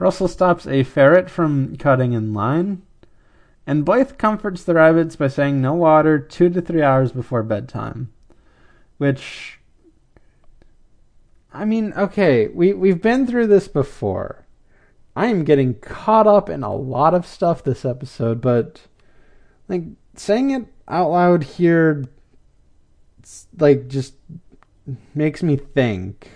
Russell 0.00 0.26
stops 0.26 0.66
a 0.66 0.82
ferret 0.82 1.30
from 1.30 1.76
cutting 1.76 2.14
in 2.14 2.34
line, 2.34 2.82
and 3.64 3.84
Blythe 3.84 4.18
comforts 4.18 4.64
the 4.64 4.74
rabbits 4.74 5.14
by 5.14 5.28
saying 5.28 5.62
no 5.62 5.74
water 5.74 6.18
two 6.18 6.50
to 6.50 6.60
three 6.60 6.82
hours 6.82 7.12
before 7.12 7.44
bedtime. 7.44 8.12
Which, 8.98 9.55
I 11.56 11.64
mean, 11.64 11.92
okay, 11.94 12.48
we, 12.48 12.72
we've 12.74 13.00
been 13.00 13.26
through 13.26 13.46
this 13.46 13.66
before. 13.66 14.46
I 15.14 15.26
am 15.26 15.44
getting 15.44 15.74
caught 15.74 16.26
up 16.26 16.50
in 16.50 16.62
a 16.62 16.74
lot 16.74 17.14
of 17.14 17.26
stuff 17.26 17.64
this 17.64 17.84
episode, 17.84 18.40
but, 18.42 18.82
like, 19.66 19.84
saying 20.14 20.50
it 20.50 20.66
out 20.86 21.10
loud 21.10 21.42
here, 21.44 22.04
like, 23.58 23.88
just 23.88 24.14
makes 25.14 25.42
me 25.42 25.56
think. 25.56 26.30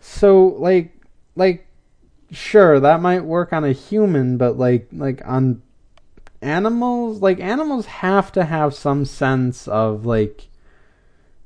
So, 0.00 0.48
like, 0.58 0.92
like, 1.34 1.66
sure 2.30 2.80
that 2.80 3.00
might 3.00 3.24
work 3.24 3.52
on 3.52 3.64
a 3.64 3.72
human 3.72 4.36
but 4.36 4.58
like 4.58 4.88
like 4.92 5.22
on 5.24 5.62
animals 6.42 7.22
like 7.22 7.38
animals 7.38 7.86
have 7.86 8.32
to 8.32 8.44
have 8.44 8.74
some 8.74 9.04
sense 9.04 9.68
of 9.68 10.04
like 10.04 10.48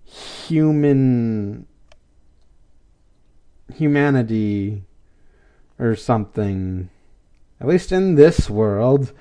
human 0.05 1.67
humanity 3.75 4.83
or 5.79 5.95
something 5.97 6.89
at 7.61 7.67
least 7.67 7.93
in 7.93 8.15
this 8.15 8.49
world 8.49 9.13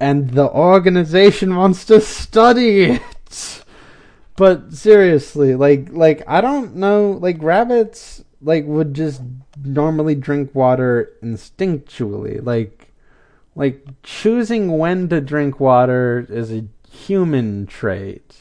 and 0.00 0.30
the 0.30 0.48
organization 0.48 1.56
wants 1.56 1.84
to 1.84 2.00
study 2.00 2.84
it 2.84 3.64
but 4.36 4.72
seriously 4.72 5.54
like 5.54 5.88
like 5.90 6.22
i 6.26 6.40
don't 6.40 6.74
know 6.74 7.12
like 7.12 7.36
rabbits 7.42 8.24
like 8.42 8.64
would 8.66 8.94
just 8.94 9.22
normally 9.64 10.14
drink 10.14 10.54
water 10.54 11.12
instinctually. 11.22 12.44
Like 12.44 12.92
like 13.54 13.86
choosing 14.02 14.78
when 14.78 15.08
to 15.08 15.20
drink 15.20 15.58
water 15.58 16.26
is 16.28 16.52
a 16.52 16.66
human 16.90 17.66
trait. 17.66 18.36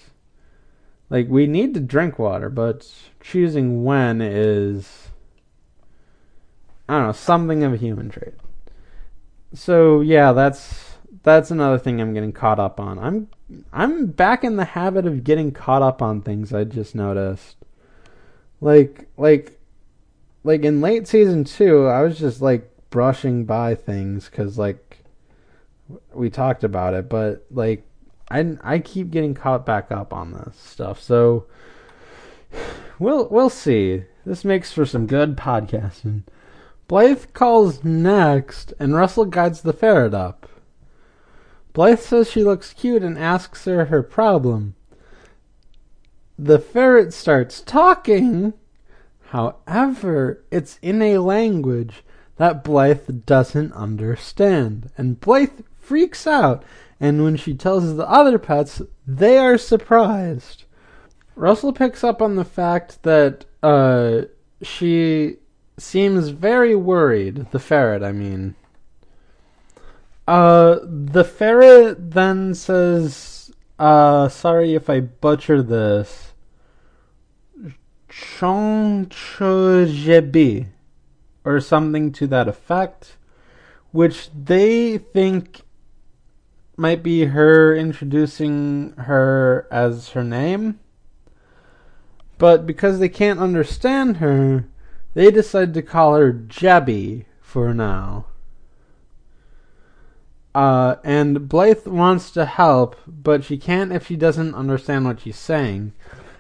Like 1.10 1.28
we 1.30 1.48
need 1.48 1.74
to 1.74 1.80
drink 1.80 2.20
water, 2.20 2.50
but 2.50 2.90
choosing 3.22 3.84
when 3.84 4.22
is 4.22 5.05
I 6.88 6.98
don't 6.98 7.08
know, 7.08 7.12
something 7.12 7.64
of 7.64 7.74
a 7.74 7.78
human 7.78 8.10
trait. 8.10 8.34
So 9.54 10.02
yeah, 10.02 10.34
that's 10.34 10.96
that's 11.24 11.50
another 11.50 11.80
thing 11.80 12.00
I'm 12.00 12.14
getting 12.14 12.32
caught 12.32 12.60
up 12.60 12.80
on. 12.80 13.00
I'm 13.00 13.28
I'm 13.74 14.08
back 14.08 14.44
in 14.44 14.58
the 14.58 14.66
habit 14.66 15.06
of 15.06 15.24
getting 15.24 15.52
caught 15.52 15.82
up 15.82 16.02
on 16.02 16.22
things 16.22 16.54
I 16.54 16.64
just 16.64 16.94
noticed. 16.94 17.56
Like 18.62 19.08
like 19.18 19.60
like 20.44 20.64
in 20.64 20.82
late 20.82 21.08
season 21.08 21.44
two, 21.44 21.88
I 21.88 22.02
was 22.02 22.20
just 22.20 22.42
like 22.42 22.70
brushing 22.92 23.46
by 23.46 23.76
things 23.76 24.30
because 24.30 24.58
like 24.58 25.04
we 26.14 26.30
talked 26.30 26.64
about 26.64 26.94
it, 26.94 27.10
but 27.10 27.46
like 27.50 27.88
I 28.30 28.58
I 28.62 28.80
keep 28.80 29.10
getting 29.10 29.34
caught 29.34 29.66
back 29.66 29.92
up 29.92 30.14
on 30.14 30.34
this 30.34 30.58
stuff. 30.58 31.02
So 31.02 31.48
we'll 33.00 33.28
we'll 33.30 33.50
see. 33.50 34.04
This 34.26 34.46
makes 34.46 34.72
for 34.72 34.86
some 34.86 35.08
good 35.08 35.36
podcasting. 35.36 36.24
Blythe 36.88 37.26
calls 37.34 37.84
next, 37.84 38.74
and 38.80 38.96
Russell 38.96 39.26
guides 39.26 39.62
the 39.62 39.74
ferret 39.74 40.14
up. 40.14 40.48
Blythe 41.74 42.00
says 42.00 42.30
she 42.30 42.44
looks 42.44 42.74
cute 42.74 43.04
and 43.04 43.18
asks 43.18 43.66
her 43.66 43.86
her 43.86 44.04
problem. 44.04 44.76
The 46.38 46.60
ferret 46.60 47.14
starts 47.14 47.62
talking 47.62 48.54
However, 49.36 50.44
it's 50.52 50.80
in 50.82 51.02
a 51.02 51.18
language 51.18 52.04
that 52.38 52.64
Blythe 52.64 53.26
doesn't 53.26 53.74
understand. 53.74 54.92
And 54.98 55.20
Blythe 55.20 55.62
freaks 55.78 56.26
out, 56.28 56.64
and 57.00 57.24
when 57.24 57.36
she 57.36 57.54
tells 57.54 57.96
the 57.96 58.08
other 58.10 58.38
pets, 58.38 58.82
they 59.06 59.38
are 59.38 59.58
surprised. 59.58 60.64
Russell 61.36 61.74
picks 61.74 62.04
up 62.04 62.22
on 62.22 62.36
the 62.36 62.46
fact 62.46 63.04
that 63.04 63.44
uh, 63.62 64.22
she 64.62 65.38
seems 65.78 66.30
very 66.30 66.76
worried, 66.76 67.52
the 67.52 67.60
ferret, 67.60 68.04
I 68.04 68.12
mean. 68.12 68.56
Uh, 70.28 70.80
the 70.84 71.24
ferret 71.24 72.12
then 72.12 72.56
says, 72.56 73.52
uh, 73.78 74.28
sorry 74.30 74.74
if 74.74 74.90
I 74.90 75.02
butcher 75.02 75.62
this. 75.62 76.34
Chonchojebi, 78.10 79.10
or 81.44 81.60
something 81.60 82.12
to 82.14 82.26
that 82.28 82.48
effect, 82.48 83.18
which 83.92 84.30
they 84.32 84.98
think 84.98 85.62
might 86.78 87.04
be 87.04 87.26
her 87.26 87.76
introducing 87.76 88.94
her 88.94 89.68
as 89.72 90.10
her 90.10 90.24
name. 90.24 90.80
But 92.38 92.66
because 92.66 93.00
they 93.00 93.10
can't 93.10 93.40
understand 93.40 94.18
her, 94.18 94.66
they 95.16 95.32
decide 95.32 95.74
to 95.74 95.82
call 95.82 96.14
her 96.16 96.32
Jebby 96.32 97.26
for 97.42 97.74
now. 97.74 98.28
Uh, 100.54 100.96
and 101.04 101.50
Blythe 101.50 101.88
wants 101.88 102.30
to 102.32 102.46
help, 102.46 102.96
but 103.08 103.44
she 103.44 103.58
can't 103.58 103.92
if 103.92 104.06
she 104.06 104.16
doesn't 104.16 104.54
understand 104.54 105.06
what 105.06 105.22
she's 105.22 105.38
saying. 105.38 105.94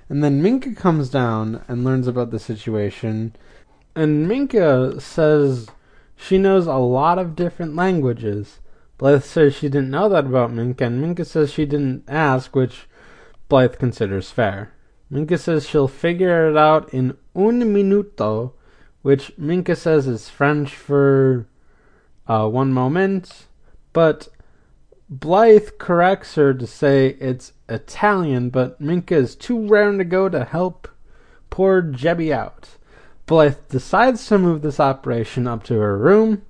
And 0.07 0.23
then 0.23 0.41
Minka 0.41 0.75
comes 0.75 1.09
down 1.09 1.63
and 1.67 1.83
learns 1.83 2.07
about 2.07 2.31
the 2.31 2.39
situation. 2.39 3.35
And 3.95 4.27
Minka 4.27 5.01
says 5.01 5.67
she 6.15 6.37
knows 6.37 6.67
a 6.67 6.75
lot 6.75 7.17
of 7.17 7.35
different 7.35 7.75
languages. 7.75 8.59
Blythe 8.97 9.23
says 9.23 9.55
she 9.55 9.67
didn't 9.67 9.89
know 9.89 10.07
that 10.09 10.25
about 10.25 10.53
Minka, 10.53 10.85
and 10.85 11.01
Minka 11.01 11.25
says 11.25 11.51
she 11.51 11.65
didn't 11.65 12.03
ask, 12.07 12.55
which 12.55 12.87
Blythe 13.49 13.77
considers 13.77 14.31
fair. 14.31 14.71
Minka 15.09 15.37
says 15.37 15.67
she'll 15.67 15.87
figure 15.87 16.49
it 16.49 16.57
out 16.57 16.93
in 16.93 17.17
un 17.35 17.61
minuto, 17.61 18.53
which 19.05 19.31
Minka 19.37 19.75
says 19.75 20.07
is 20.07 20.29
French 20.31 20.75
for 20.75 21.45
uh, 22.27 22.47
one 22.47 22.73
moment, 22.73 23.45
but 23.93 24.29
Blythe 25.11 25.77
corrects 25.77 26.33
her 26.33 26.55
to 26.55 26.65
say 26.65 27.09
it's 27.19 27.53
Italian, 27.69 28.49
but 28.49 28.81
Minka 28.81 29.13
is 29.13 29.35
too 29.35 29.67
raring 29.67 29.99
to 29.99 30.03
go 30.05 30.27
to 30.27 30.43
help 30.43 30.87
poor 31.51 31.83
Jebby 31.83 32.31
out. 32.33 32.77
Blythe 33.27 33.57
decides 33.69 34.25
to 34.25 34.39
move 34.39 34.63
this 34.63 34.79
operation 34.79 35.45
up 35.45 35.61
to 35.65 35.75
her 35.75 35.99
room 35.99 36.41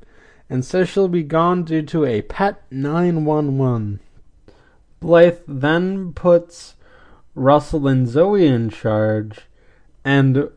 and 0.50 0.63
says 0.63 0.88
she'll 0.88 1.10
be 1.10 1.24
gone 1.24 1.63
due 1.65 1.82
to 1.82 2.06
a 2.06 2.22
pet 2.22 2.63
911. 2.72 4.00
Blythe 5.02 5.39
then 5.46 6.13
puts 6.13 6.76
Russell 7.36 7.86
and 7.86 8.08
Zoe 8.08 8.48
in 8.48 8.70
charge, 8.70 9.41
and 10.06 10.52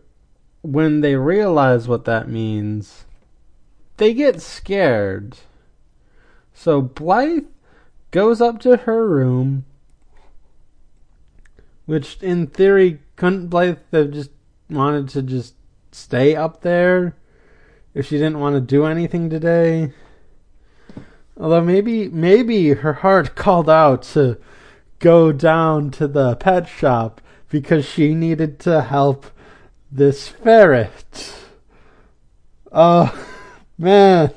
when 0.63 1.01
they 1.01 1.15
realize 1.17 1.89
what 1.89 2.05
that 2.05 2.29
means, 2.29 3.05
they 3.97 4.15
get 4.15 4.41
scared. 4.41 5.39
So 6.53 6.81
Blythe 6.83 7.47
goes 8.11 8.41
up 8.41 8.59
to 8.61 8.79
her 8.79 9.09
room, 9.09 9.65
which 11.87 12.19
in 12.23 12.47
theory 12.47 13.01
couldn't 13.17 13.49
Blythe 13.49 13.79
have 13.93 14.11
just 14.11 14.31
wanted 14.69 15.09
to 15.11 15.23
just 15.23 15.55
stay 15.93 16.35
up 16.37 16.63
there 16.63 17.15
if 17.95 18.07
she 18.07 18.17
didn't 18.17 18.41
want 18.41 18.55
to 18.55 18.61
do 18.61 18.85
anything 18.85 19.31
today. 19.31 19.93
Although 21.37 21.63
maybe 21.63 22.09
maybe 22.09 22.71
her 22.71 22.95
heart 22.95 23.35
called 23.37 23.71
out 23.71 24.03
to 24.15 24.39
go 24.99 25.33
down 25.33 25.91
to 25.93 26.09
the 26.09 26.37
pet 26.37 26.69
shop 26.69 27.21
because 27.49 27.87
she 27.87 28.15
needed 28.15 28.59
to 28.61 28.83
help 28.83 29.27
this 29.91 30.29
ferret. 30.29 31.35
Oh 32.73 33.13
man. 33.79 34.33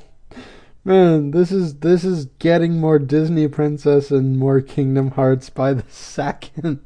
Man, 0.83 1.29
this 1.29 1.51
is 1.51 1.75
this 1.75 2.03
is 2.03 2.25
getting 2.39 2.79
more 2.79 2.97
Disney 2.97 3.47
Princess 3.47 4.09
and 4.09 4.39
more 4.39 4.61
Kingdom 4.61 5.11
Hearts 5.11 5.51
by 5.51 5.73
the 5.73 5.85
second, 5.89 6.79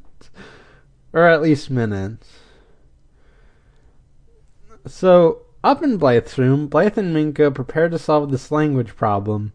or 1.14 1.26
at 1.26 1.40
least 1.40 1.70
minutes. 1.70 2.28
So 4.86 5.46
up 5.64 5.82
in 5.82 5.98
Blythe's 5.98 6.36
room, 6.36 6.68
Blythe 6.68 6.98
and 6.98 7.14
Minka 7.14 7.50
prepare 7.50 7.88
to 7.88 7.98
solve 7.98 8.30
this 8.30 8.52
language 8.52 8.94
problem, 8.96 9.54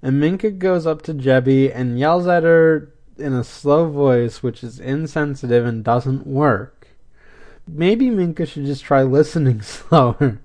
and 0.00 0.20
Minka 0.20 0.52
goes 0.52 0.86
up 0.86 1.02
to 1.02 1.12
Jebby 1.12 1.74
and 1.74 1.98
yells 1.98 2.28
at 2.28 2.44
her 2.44 2.92
in 3.18 3.32
a 3.32 3.42
slow 3.42 3.90
voice, 3.90 4.44
which 4.44 4.62
is 4.62 4.78
insensitive 4.78 5.66
and 5.66 5.82
doesn't 5.82 6.24
work. 6.24 6.81
Maybe 7.66 8.10
Minka 8.10 8.46
should 8.46 8.66
just 8.66 8.84
try 8.84 9.02
listening 9.02 9.62
slower. 9.62 10.40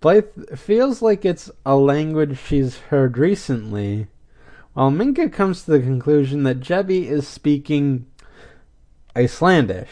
Blythe 0.00 0.58
feels 0.58 1.00
like 1.00 1.24
it's 1.24 1.50
a 1.64 1.76
language 1.76 2.38
she's 2.38 2.78
heard 2.90 3.16
recently, 3.16 4.08
while 4.74 4.90
Minka 4.90 5.28
comes 5.30 5.62
to 5.62 5.70
the 5.70 5.80
conclusion 5.80 6.42
that 6.42 6.60
Jebby 6.60 7.06
is 7.06 7.26
speaking 7.26 8.06
Icelandish. 9.16 9.88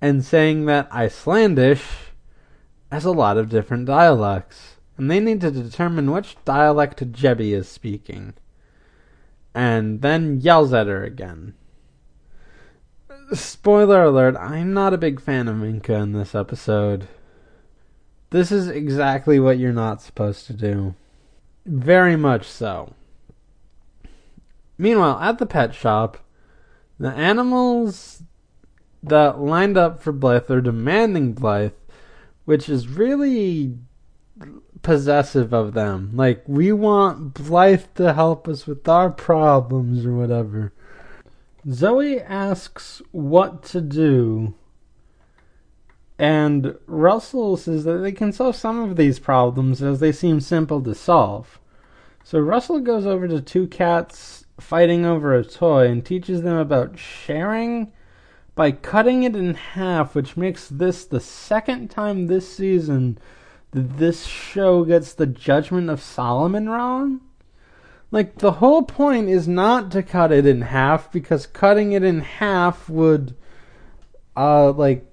and 0.00 0.24
saying 0.24 0.66
that 0.66 0.92
Icelandic 0.92 1.78
has 2.90 3.04
a 3.04 3.12
lot 3.12 3.38
of 3.38 3.48
different 3.48 3.86
dialects, 3.86 4.76
and 4.98 5.10
they 5.10 5.20
need 5.20 5.40
to 5.40 5.50
determine 5.50 6.10
which 6.10 6.36
dialect 6.44 7.12
Jebby 7.12 7.52
is 7.54 7.68
speaking. 7.68 8.34
And 9.54 10.02
then 10.02 10.40
yells 10.40 10.72
at 10.72 10.88
her 10.88 11.04
again. 11.04 11.54
Spoiler 13.32 14.04
alert, 14.04 14.36
I'm 14.36 14.74
not 14.74 14.92
a 14.92 14.98
big 14.98 15.20
fan 15.20 15.48
of 15.48 15.56
Minka 15.56 15.94
in 15.94 16.12
this 16.12 16.34
episode. 16.34 17.08
This 18.30 18.52
is 18.52 18.68
exactly 18.68 19.40
what 19.40 19.58
you're 19.58 19.72
not 19.72 20.02
supposed 20.02 20.46
to 20.46 20.52
do. 20.52 20.94
Very 21.64 22.16
much 22.16 22.46
so. 22.46 22.92
Meanwhile, 24.76 25.18
at 25.20 25.38
the 25.38 25.46
pet 25.46 25.74
shop, 25.74 26.18
the 26.98 27.10
animals 27.10 28.22
that 29.02 29.40
lined 29.40 29.76
up 29.76 30.02
for 30.02 30.12
Blythe 30.12 30.50
are 30.50 30.60
demanding 30.60 31.32
Blythe, 31.32 31.72
which 32.44 32.68
is 32.68 32.88
really 32.88 33.78
possessive 34.82 35.54
of 35.54 35.72
them. 35.72 36.10
Like, 36.14 36.42
we 36.46 36.72
want 36.72 37.34
Blythe 37.34 37.84
to 37.94 38.12
help 38.12 38.46
us 38.46 38.66
with 38.66 38.86
our 38.88 39.10
problems 39.10 40.04
or 40.04 40.12
whatever. 40.14 40.72
Zoe 41.70 42.20
asks 42.20 43.00
what 43.12 43.62
to 43.64 43.80
do, 43.80 44.54
and 46.18 46.76
Russell 46.86 47.56
says 47.56 47.84
that 47.84 47.98
they 47.98 48.12
can 48.12 48.32
solve 48.32 48.56
some 48.56 48.80
of 48.80 48.96
these 48.96 49.20
problems 49.20 49.82
as 49.82 50.00
they 50.00 50.12
seem 50.12 50.40
simple 50.40 50.82
to 50.82 50.94
solve. 50.94 51.60
So 52.24 52.40
Russell 52.40 52.80
goes 52.80 53.06
over 53.06 53.28
to 53.28 53.40
two 53.40 53.66
cats 53.66 54.44
fighting 54.58 55.04
over 55.04 55.34
a 55.34 55.44
toy 55.44 55.86
and 55.86 56.04
teaches 56.04 56.42
them 56.42 56.56
about 56.56 56.98
sharing 56.98 57.92
by 58.54 58.72
cutting 58.72 59.22
it 59.22 59.34
in 59.34 59.54
half, 59.54 60.14
which 60.14 60.36
makes 60.36 60.68
this 60.68 61.04
the 61.04 61.20
second 61.20 61.90
time 61.90 62.26
this 62.26 62.56
season 62.56 63.18
that 63.70 63.98
this 63.98 64.26
show 64.26 64.84
gets 64.84 65.14
the 65.14 65.26
judgment 65.26 65.88
of 65.90 66.02
Solomon 66.02 66.68
wrong. 66.68 67.20
Like 68.12 68.38
the 68.38 68.52
whole 68.52 68.82
point 68.82 69.30
is 69.30 69.48
not 69.48 69.90
to 69.92 70.02
cut 70.02 70.30
it 70.30 70.46
in 70.46 70.60
half 70.60 71.10
because 71.10 71.46
cutting 71.46 71.92
it 71.92 72.04
in 72.04 72.20
half 72.20 72.88
would 72.88 73.34
uh 74.36 74.70
like 74.72 75.06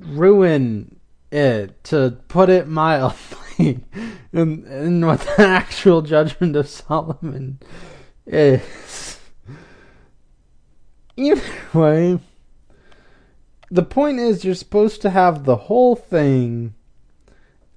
ruin 0.00 0.98
it 1.30 1.82
to 1.84 2.18
put 2.26 2.50
it 2.50 2.66
mildly 2.66 3.84
and, 4.32 4.64
and 4.64 5.06
what 5.06 5.20
the 5.20 5.42
actual 5.42 6.02
judgment 6.02 6.56
of 6.56 6.68
Solomon 6.68 7.60
is. 8.26 9.20
Either 11.16 11.42
way, 11.72 12.18
the 13.70 13.84
point 13.84 14.18
is 14.18 14.44
you're 14.44 14.54
supposed 14.56 15.00
to 15.02 15.10
have 15.10 15.44
the 15.44 15.56
whole 15.56 15.94
thing 15.94 16.74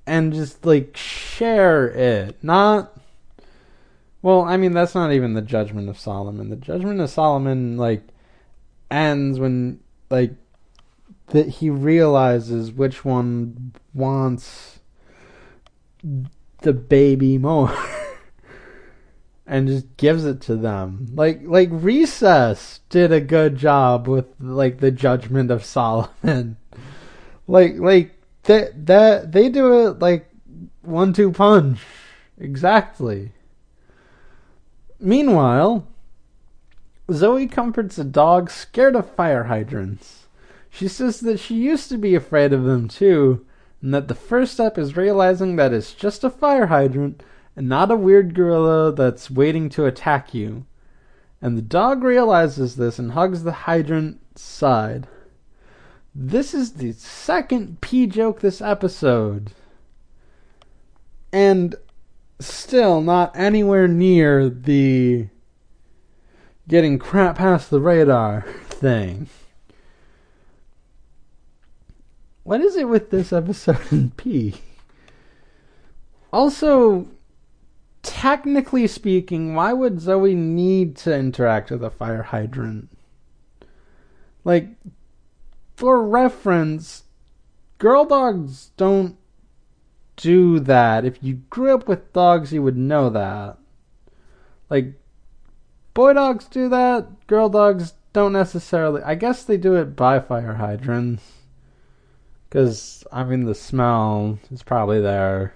and 0.08 0.34
just 0.34 0.66
like 0.66 0.98
share 0.98 1.88
it, 1.88 2.44
not 2.44 2.96
well, 4.26 4.42
I 4.42 4.58
mean, 4.58 4.72
that's 4.72 4.96
not 4.96 5.12
even 5.12 5.36
the 5.36 5.42
judgment 5.44 5.88
of 5.88 6.00
Solomon. 6.00 6.50
The 6.50 6.56
judgment 6.56 7.00
of 7.00 7.12
Solomon, 7.12 7.78
like, 7.78 8.02
ends 8.90 9.40
when, 9.40 9.82
like, 10.10 10.32
that 11.28 11.48
he 11.48 11.70
realizes 11.70 12.72
which 12.72 13.06
one 13.06 13.74
wants 13.94 14.80
the 16.64 16.74
baby 16.74 17.38
more. 17.38 17.72
and 19.46 19.68
just 19.68 19.96
gives 19.96 20.26
it 20.26 20.42
to 20.42 20.56
them. 20.56 21.06
Like 21.14 21.42
like 21.44 21.70
Recess 21.72 22.80
did 22.90 23.12
a 23.12 23.22
good 23.22 23.58
job 23.58 24.08
with 24.08 24.26
like 24.40 24.80
the 24.80 24.90
judgment 24.90 25.52
of 25.52 25.64
Solomon. 25.64 26.58
like 27.48 27.76
like 27.78 28.20
that 28.46 28.88
that 28.88 29.34
they 29.34 29.50
do 29.50 29.88
it 29.88 30.00
like 30.00 30.28
one 30.82 31.14
two 31.14 31.32
punch. 31.32 31.80
Exactly. 32.40 33.32
Meanwhile, 35.00 35.88
Zoe 37.12 37.48
comforts 37.48 37.98
a 37.98 38.04
dog 38.04 38.50
scared 38.50 38.96
of 38.96 39.10
fire 39.10 39.46
hydrants. 39.46 40.28
She 40.70 40.88
says 40.88 41.20
that 41.22 41.40
she 41.40 41.56
used 41.56 41.90
to 41.90 41.98
be 41.98 42.16
afraid 42.16 42.54
of 42.54 42.64
them 42.64 42.88
too, 42.88 43.46
and 43.82 43.94
that 43.94 44.08
the 44.08 44.16
first 44.16 44.54
step 44.54 44.78
is 44.78 44.98
realizing 44.98 45.56
that 45.56 45.74
it's 45.74 45.94
just 45.94 46.24
a 46.24 46.30
fire 46.30 46.68
hydrant 46.68 47.22
and 47.56 47.70
not 47.70 47.92
a 47.92 47.96
weird 47.96 48.34
gorilla 48.34 48.92
that's 48.92 49.32
waiting 49.32 49.70
to 49.70 49.86
attack 49.86 50.34
you. 50.34 50.66
And 51.42 51.58
the 51.58 51.62
dog 51.62 52.04
realizes 52.04 52.76
this 52.76 52.98
and 52.98 53.12
hugs 53.12 53.44
the 53.44 53.52
hydrant 53.52 54.20
side. 54.38 55.08
This 56.14 56.54
is 56.54 56.74
the 56.74 56.94
second 56.94 57.82
P 57.82 58.08
joke 58.08 58.40
this 58.40 58.62
episode. 58.62 59.52
And 61.32 61.76
still 62.40 63.02
not 63.02 63.36
anywhere 63.36 63.88
near 63.88 64.50
the 64.50 65.28
getting 66.68 67.00
crap 67.00 67.38
past 67.38 67.70
the 67.70 67.80
radar 67.80 68.42
thing. 68.66 69.28
What 72.44 72.62
is 72.62 72.76
it 72.76 72.88
with 72.88 73.10
this 73.10 73.34
episode 73.34 73.92
in 73.92 74.12
P? 74.12 74.56
Also, 76.32 77.08
technically 78.04 78.86
speaking, 78.88 79.56
why 79.56 79.74
would 79.74 80.00
Zoe 80.00 80.36
need 80.36 80.96
to 80.98 81.16
interact 81.16 81.72
with 81.72 81.84
a 81.84 81.90
fire 81.90 82.24
hydrant? 82.24 82.90
Like, 84.44 84.70
for 85.76 86.06
reference, 86.06 87.04
girl 87.80 88.06
dogs 88.06 88.72
don't 88.78 89.18
do 90.16 90.60
that. 90.60 91.06
If 91.06 91.22
you 91.22 91.36
grew 91.50 91.74
up 91.74 91.88
with 91.88 92.14
dogs, 92.14 92.54
you 92.54 92.64
would 92.64 92.78
know 92.78 93.10
that. 93.10 93.58
Like, 94.70 94.94
boy 95.94 96.14
dogs 96.14 96.46
do 96.46 96.70
that, 96.70 97.28
girl 97.28 97.50
dogs 97.50 97.94
don't 98.14 98.34
necessarily. 98.34 99.02
I 99.04 99.16
guess 99.16 99.44
they 99.44 99.58
do 99.58 99.76
it 99.76 99.96
by 99.96 100.20
fire 100.20 100.56
hydrants. 100.56 101.24
Because, 102.50 103.04
I 103.12 103.24
mean, 103.24 103.46
the 103.46 103.56
smell 103.56 104.40
is 104.50 104.64
probably 104.64 105.02
there 105.02 105.54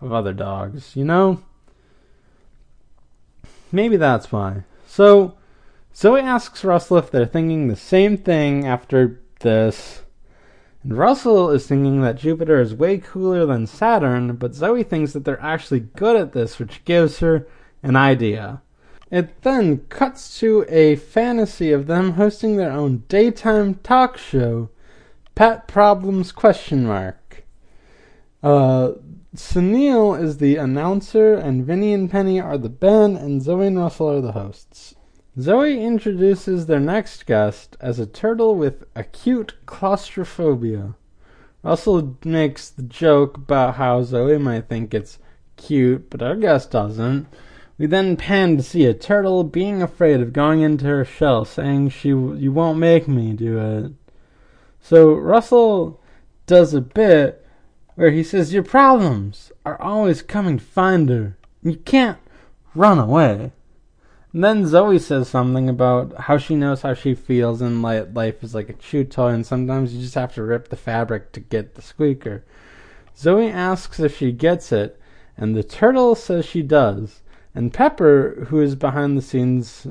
of 0.00 0.12
other 0.12 0.32
dogs, 0.32 0.94
you 0.94 1.04
know? 1.04 1.42
Maybe 3.72 3.96
that's 3.96 4.30
why. 4.30 4.62
So, 4.86 5.34
Zoe 5.94 6.20
asks 6.20 6.62
Russell 6.62 6.98
if 6.98 7.10
they're 7.10 7.26
thinking 7.26 7.66
the 7.66 7.76
same 7.76 8.16
thing 8.16 8.66
after 8.66 9.20
this. 9.40 10.02
And 10.86 10.96
Russell 10.96 11.50
is 11.50 11.66
thinking 11.66 12.00
that 12.02 12.16
Jupiter 12.16 12.60
is 12.60 12.72
way 12.72 12.98
cooler 12.98 13.44
than 13.44 13.66
Saturn, 13.66 14.36
but 14.36 14.54
Zoe 14.54 14.84
thinks 14.84 15.12
that 15.14 15.24
they're 15.24 15.42
actually 15.42 15.80
good 15.80 16.14
at 16.14 16.32
this, 16.32 16.60
which 16.60 16.84
gives 16.84 17.18
her 17.18 17.44
an 17.82 17.96
idea. 17.96 18.62
It 19.10 19.42
then 19.42 19.78
cuts 19.88 20.38
to 20.38 20.64
a 20.68 20.94
fantasy 20.94 21.72
of 21.72 21.88
them 21.88 22.12
hosting 22.12 22.56
their 22.56 22.70
own 22.70 23.02
daytime 23.08 23.74
talk 23.82 24.16
show, 24.16 24.70
Pet 25.34 25.66
Problems 25.66 26.30
question 26.30 26.86
mark. 26.86 27.44
Uh, 28.40 28.92
Sunil 29.34 30.22
is 30.22 30.38
the 30.38 30.54
announcer, 30.54 31.34
and 31.34 31.66
Vinnie 31.66 31.94
and 31.94 32.08
Penny 32.08 32.40
are 32.40 32.56
the 32.56 32.68
band, 32.68 33.16
and 33.16 33.42
Zoe 33.42 33.66
and 33.66 33.78
Russell 33.78 34.10
are 34.10 34.20
the 34.20 34.32
hosts. 34.32 34.94
Zoe 35.38 35.84
introduces 35.84 36.64
their 36.64 36.80
next 36.80 37.26
guest 37.26 37.76
as 37.78 37.98
a 37.98 38.06
turtle 38.06 38.54
with 38.54 38.84
acute 38.94 39.52
claustrophobia. 39.66 40.94
Russell 41.62 42.16
makes 42.24 42.70
the 42.70 42.82
joke 42.82 43.36
about 43.36 43.74
how 43.74 44.02
Zoe 44.02 44.38
might 44.38 44.68
think 44.68 44.94
it's 44.94 45.18
cute, 45.56 46.08
but 46.08 46.22
our 46.22 46.36
guest 46.36 46.70
doesn't. 46.70 47.26
We 47.76 47.84
then 47.84 48.16
pan 48.16 48.56
to 48.56 48.62
see 48.62 48.86
a 48.86 48.94
turtle 48.94 49.44
being 49.44 49.82
afraid 49.82 50.22
of 50.22 50.32
going 50.32 50.62
into 50.62 50.86
her 50.86 51.04
shell, 51.04 51.44
saying 51.44 51.90
she 51.90 52.08
you 52.08 52.50
won't 52.50 52.78
make 52.78 53.06
me 53.06 53.34
do 53.34 53.58
it. 53.58 53.92
So 54.80 55.12
Russell 55.12 56.00
does 56.46 56.72
a 56.72 56.80
bit 56.80 57.46
where 57.94 58.10
he 58.10 58.22
says 58.22 58.54
your 58.54 58.62
problems 58.62 59.52
are 59.66 59.80
always 59.82 60.22
coming 60.22 60.58
to 60.58 60.64
find 60.64 61.10
her. 61.10 61.36
You 61.62 61.76
can't 61.76 62.18
run 62.74 62.98
away. 62.98 63.52
And 64.36 64.44
then 64.44 64.66
Zoe 64.66 64.98
says 64.98 65.30
something 65.30 65.66
about 65.66 66.12
how 66.24 66.36
she 66.36 66.56
knows 66.56 66.82
how 66.82 66.92
she 66.92 67.14
feels 67.14 67.62
and 67.62 67.80
life 67.80 68.44
is 68.44 68.54
like 68.54 68.68
a 68.68 68.74
chew 68.74 69.02
toy 69.02 69.28
and 69.28 69.46
sometimes 69.46 69.94
you 69.94 70.02
just 70.02 70.14
have 70.14 70.34
to 70.34 70.42
rip 70.42 70.68
the 70.68 70.76
fabric 70.76 71.32
to 71.32 71.40
get 71.40 71.74
the 71.74 71.80
squeaker. 71.80 72.44
Zoe 73.16 73.48
asks 73.48 73.98
if 73.98 74.18
she 74.18 74.32
gets 74.32 74.72
it, 74.72 75.00
and 75.38 75.56
the 75.56 75.64
turtle 75.64 76.14
says 76.14 76.44
she 76.44 76.60
does. 76.60 77.22
And 77.54 77.72
Pepper, 77.72 78.44
who 78.50 78.60
is 78.60 78.74
behind 78.74 79.16
the 79.16 79.22
scenes 79.22 79.86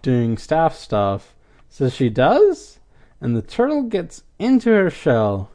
doing 0.00 0.38
staff 0.38 0.74
stuff, 0.74 1.34
says 1.68 1.92
she 1.92 2.08
does? 2.08 2.78
And 3.20 3.36
the 3.36 3.42
turtle 3.42 3.82
gets 3.82 4.22
into 4.38 4.70
her 4.70 4.88
shell. 4.88 5.50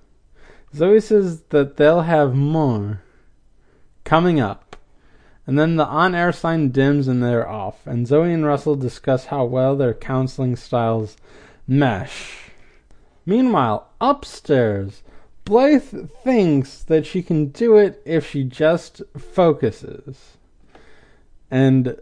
Zoe 0.75 0.99
says 0.99 1.41
that 1.49 1.77
they'll 1.77 2.01
have 2.01 2.35
more 2.35 3.01
coming 4.03 4.39
up. 4.39 4.68
And 5.49 5.57
then 5.57 5.77
the 5.77 5.85
on 5.87 6.13
air 6.13 6.31
sign 6.31 6.69
dims 6.69 7.07
and 7.07 7.23
they're 7.23 7.49
off. 7.49 7.87
And 7.87 8.05
Zoe 8.05 8.31
and 8.31 8.45
Russell 8.45 8.75
discuss 8.75 9.25
how 9.25 9.45
well 9.45 9.75
their 9.75 9.95
counseling 9.95 10.55
styles 10.55 11.17
mesh. 11.67 12.51
Meanwhile, 13.25 13.89
upstairs. 13.99 15.01
Blythe 15.45 16.11
thinks 16.23 16.83
that 16.83 17.07
she 17.07 17.23
can 17.23 17.47
do 17.47 17.77
it 17.77 17.99
if 18.05 18.29
she 18.29 18.43
just 18.43 19.01
focuses. 19.17 20.37
And 21.49 21.97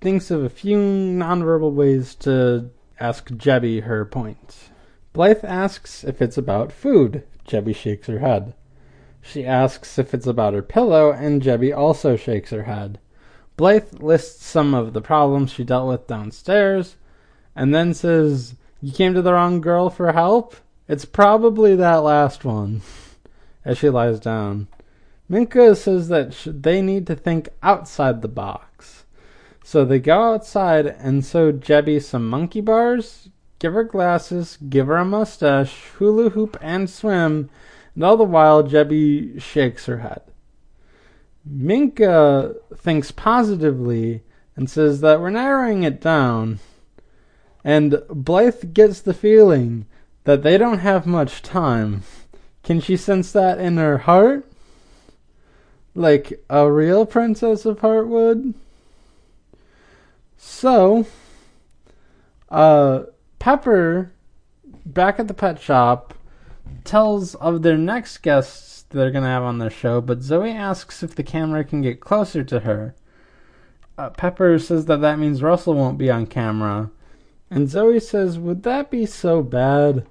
thinks 0.00 0.32
of 0.32 0.42
a 0.42 0.50
few 0.50 0.78
nonverbal 0.78 1.72
ways 1.72 2.16
to 2.16 2.70
ask 2.98 3.28
Jebby 3.30 3.84
her 3.84 4.04
point. 4.04 4.70
Blythe 5.12 5.44
asks 5.44 6.02
if 6.02 6.20
it's 6.20 6.36
about 6.36 6.72
food. 6.72 7.22
Jebby 7.46 7.72
shakes 7.72 8.08
her 8.08 8.18
head. 8.18 8.52
She 9.22 9.44
asks 9.44 9.98
if 9.98 10.14
it's 10.14 10.26
about 10.26 10.54
her 10.54 10.62
pillow, 10.62 11.12
and 11.12 11.42
Jebby 11.42 11.76
also 11.76 12.16
shakes 12.16 12.50
her 12.50 12.64
head. 12.64 12.98
Blythe 13.56 14.00
lists 14.00 14.44
some 14.46 14.72
of 14.74 14.92
the 14.92 15.02
problems 15.02 15.52
she 15.52 15.64
dealt 15.64 15.88
with 15.88 16.06
downstairs, 16.06 16.96
and 17.54 17.74
then 17.74 17.92
says, 17.92 18.54
You 18.80 18.92
came 18.92 19.14
to 19.14 19.22
the 19.22 19.34
wrong 19.34 19.60
girl 19.60 19.90
for 19.90 20.12
help? 20.12 20.56
It's 20.88 21.04
probably 21.04 21.76
that 21.76 21.96
last 21.96 22.44
one, 22.44 22.80
as 23.64 23.78
she 23.78 23.90
lies 23.90 24.18
down. 24.18 24.66
Minka 25.28 25.76
says 25.76 26.08
that 26.08 26.36
they 26.46 26.82
need 26.82 27.06
to 27.06 27.14
think 27.14 27.50
outside 27.62 28.22
the 28.22 28.28
box. 28.28 29.04
So 29.62 29.84
they 29.84 30.00
go 30.00 30.34
outside 30.34 30.86
and 30.86 31.24
sew 31.24 31.52
Jebby 31.52 32.02
some 32.02 32.28
monkey 32.28 32.60
bars, 32.60 33.28
give 33.60 33.74
her 33.74 33.84
glasses, 33.84 34.58
give 34.68 34.88
her 34.88 34.96
a 34.96 35.04
mustache, 35.04 35.90
hula 35.98 36.30
hoop, 36.30 36.56
and 36.60 36.90
swim, 36.90 37.50
and 37.94 38.04
all 38.04 38.16
the 38.16 38.24
while 38.24 38.62
Jebby 38.62 39.40
shakes 39.40 39.86
her 39.86 39.98
head. 39.98 40.22
Minka 41.44 42.54
thinks 42.76 43.10
positively 43.10 44.22
and 44.56 44.68
says 44.68 45.00
that 45.00 45.20
we're 45.20 45.30
narrowing 45.30 45.82
it 45.82 46.00
down. 46.00 46.60
And 47.64 48.02
Blythe 48.08 48.72
gets 48.72 49.00
the 49.00 49.14
feeling 49.14 49.86
that 50.24 50.42
they 50.42 50.58
don't 50.58 50.78
have 50.78 51.06
much 51.06 51.42
time. 51.42 52.02
Can 52.62 52.80
she 52.80 52.96
sense 52.96 53.32
that 53.32 53.58
in 53.58 53.76
her 53.76 53.98
heart? 53.98 54.46
Like 55.94 56.44
a 56.48 56.70
real 56.70 57.06
princess 57.06 57.64
of 57.64 57.80
heart 57.80 58.06
would? 58.06 58.54
So, 60.36 61.06
uh, 62.48 63.04
Pepper, 63.38 64.12
back 64.86 65.18
at 65.18 65.28
the 65.28 65.34
pet 65.34 65.60
shop, 65.60 66.14
tells 66.84 67.34
of 67.36 67.62
their 67.62 67.78
next 67.78 68.18
guests 68.18 68.84
they're 68.90 69.10
going 69.10 69.24
to 69.24 69.30
have 69.30 69.42
on 69.42 69.58
their 69.58 69.70
show, 69.70 70.00
but 70.00 70.22
Zoe 70.22 70.50
asks 70.50 71.02
if 71.02 71.14
the 71.14 71.22
camera 71.22 71.64
can 71.64 71.80
get 71.80 72.00
closer 72.00 72.42
to 72.44 72.60
her. 72.60 72.94
Uh, 73.96 74.10
Pepper 74.10 74.58
says 74.58 74.86
that 74.86 75.00
that 75.00 75.18
means 75.18 75.42
Russell 75.42 75.74
won't 75.74 75.98
be 75.98 76.10
on 76.10 76.26
camera. 76.26 76.90
And 77.50 77.68
Zoe 77.68 78.00
says, 78.00 78.38
Would 78.38 78.62
that 78.62 78.90
be 78.90 79.06
so 79.06 79.42
bad? 79.42 80.06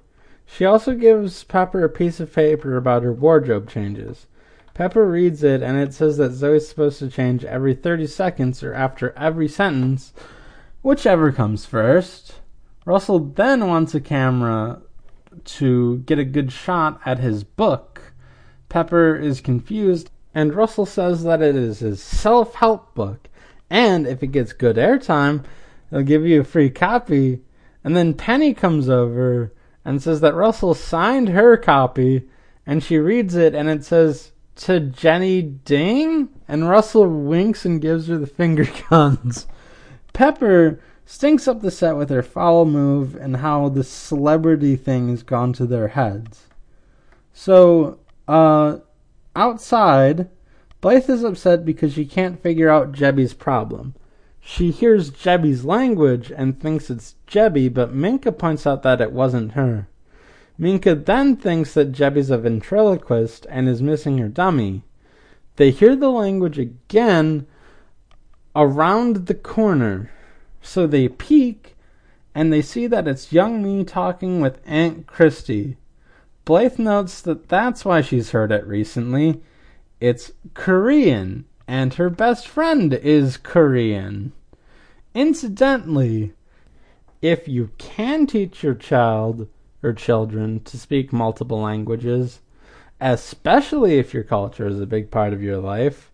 She 0.46 0.64
also 0.64 0.94
gives 0.94 1.44
Pepper 1.44 1.84
a 1.84 1.88
piece 1.88 2.20
of 2.20 2.32
paper 2.32 2.76
about 2.76 3.02
her 3.02 3.12
wardrobe 3.12 3.68
changes. 3.68 4.26
Pepper 4.74 5.06
reads 5.08 5.42
it, 5.42 5.62
and 5.62 5.78
it 5.78 5.92
says 5.92 6.16
that 6.16 6.32
Zoe's 6.32 6.68
supposed 6.68 6.98
to 7.00 7.10
change 7.10 7.44
every 7.44 7.74
30 7.74 8.06
seconds 8.06 8.62
or 8.62 8.72
after 8.72 9.12
every 9.12 9.48
sentence, 9.48 10.12
whichever 10.82 11.32
comes 11.32 11.66
first. 11.66 12.36
Russell 12.84 13.18
then 13.20 13.66
wants 13.66 13.94
a 13.94 14.00
camera 14.00 14.80
to 15.44 15.98
get 15.98 16.18
a 16.18 16.24
good 16.24 16.52
shot 16.52 17.00
at 17.04 17.18
his 17.18 17.44
book, 17.44 18.12
Pepper 18.68 19.16
is 19.16 19.40
confused, 19.40 20.10
and 20.34 20.54
Russell 20.54 20.86
says 20.86 21.24
that 21.24 21.42
it 21.42 21.56
is 21.56 21.80
his 21.80 22.02
self 22.02 22.54
help 22.54 22.94
book, 22.94 23.28
and 23.68 24.06
if 24.06 24.22
it 24.22 24.28
gets 24.28 24.52
good 24.52 24.76
airtime, 24.76 25.44
they'll 25.90 26.02
give 26.02 26.24
you 26.24 26.40
a 26.40 26.44
free 26.44 26.70
copy. 26.70 27.40
And 27.82 27.96
then 27.96 28.14
Penny 28.14 28.54
comes 28.54 28.88
over 28.88 29.52
and 29.84 30.02
says 30.02 30.20
that 30.20 30.34
Russell 30.34 30.74
signed 30.74 31.30
her 31.30 31.56
copy, 31.56 32.28
and 32.66 32.82
she 32.82 32.98
reads 32.98 33.34
it, 33.34 33.54
and 33.54 33.68
it 33.68 33.84
says, 33.84 34.32
To 34.56 34.80
Jenny 34.80 35.42
Ding? 35.42 36.28
And 36.46 36.68
Russell 36.68 37.06
winks 37.08 37.64
and 37.64 37.80
gives 37.80 38.08
her 38.08 38.18
the 38.18 38.26
finger 38.26 38.68
guns. 38.90 39.46
Pepper 40.12 40.80
stinks 41.10 41.48
up 41.48 41.60
the 41.60 41.72
set 41.72 41.96
with 41.96 42.08
her 42.08 42.22
foul 42.22 42.64
move 42.64 43.16
and 43.16 43.38
how 43.38 43.68
the 43.68 43.82
celebrity 43.82 44.76
thing 44.76 45.08
has 45.08 45.24
gone 45.24 45.52
to 45.52 45.66
their 45.66 45.88
heads. 45.88 46.46
So 47.32 47.98
uh, 48.28 48.78
outside, 49.34 50.28
Blythe 50.80 51.10
is 51.10 51.24
upset 51.24 51.64
because 51.64 51.94
she 51.94 52.06
can't 52.06 52.40
figure 52.40 52.70
out 52.70 52.92
Jebby's 52.92 53.34
problem. 53.34 53.96
She 54.40 54.70
hears 54.70 55.10
Jebby's 55.10 55.64
language 55.64 56.30
and 56.30 56.60
thinks 56.60 56.88
it's 56.90 57.16
Jebby, 57.26 57.74
but 57.74 57.92
Minka 57.92 58.30
points 58.30 58.64
out 58.64 58.84
that 58.84 59.00
it 59.00 59.10
wasn't 59.10 59.52
her. 59.52 59.88
Minka 60.56 60.94
then 60.94 61.34
thinks 61.34 61.74
that 61.74 61.90
Jebby's 61.90 62.30
a 62.30 62.38
ventriloquist 62.38 63.48
and 63.50 63.68
is 63.68 63.82
missing 63.82 64.18
her 64.18 64.28
dummy. 64.28 64.84
They 65.56 65.72
hear 65.72 65.96
the 65.96 66.10
language 66.10 66.58
again 66.58 67.48
around 68.54 69.26
the 69.26 69.34
corner. 69.34 70.12
So 70.62 70.86
they 70.86 71.08
peek 71.08 71.76
and 72.34 72.52
they 72.52 72.62
see 72.62 72.86
that 72.86 73.08
it's 73.08 73.32
Youngmi 73.32 73.86
talking 73.86 74.40
with 74.40 74.60
Aunt 74.64 75.06
Christie. 75.06 75.76
Blythe 76.44 76.78
notes 76.78 77.20
that 77.22 77.48
that's 77.48 77.84
why 77.84 78.00
she's 78.00 78.30
heard 78.30 78.52
it 78.52 78.66
recently. 78.66 79.42
It's 80.00 80.32
Korean, 80.54 81.44
and 81.68 81.94
her 81.94 82.08
best 82.08 82.48
friend 82.48 82.94
is 82.94 83.36
Korean. 83.36 84.32
Incidentally, 85.14 86.32
if 87.20 87.46
you 87.46 87.70
can 87.78 88.26
teach 88.26 88.62
your 88.62 88.74
child 88.74 89.48
or 89.82 89.92
children 89.92 90.60
to 90.60 90.78
speak 90.78 91.12
multiple 91.12 91.60
languages, 91.60 92.40
especially 93.00 93.98
if 93.98 94.14
your 94.14 94.24
culture 94.24 94.66
is 94.66 94.80
a 94.80 94.86
big 94.86 95.10
part 95.10 95.32
of 95.32 95.42
your 95.42 95.58
life, 95.58 96.10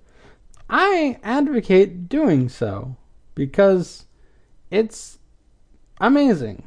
I 0.69 1.19
advocate 1.23 2.09
doing 2.09 2.49
so 2.49 2.97
because 3.35 4.06
it's 4.71 5.19
amazing. 6.01 6.63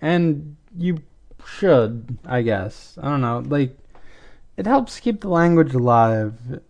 And 0.00 0.56
you 0.76 1.02
should, 1.46 2.18
I 2.26 2.42
guess. 2.42 2.98
I 3.00 3.08
don't 3.08 3.20
know. 3.20 3.42
Like, 3.46 3.76
it 4.56 4.66
helps 4.66 5.00
keep 5.00 5.20
the 5.20 5.28
language 5.28 5.74
alive. 5.74 6.60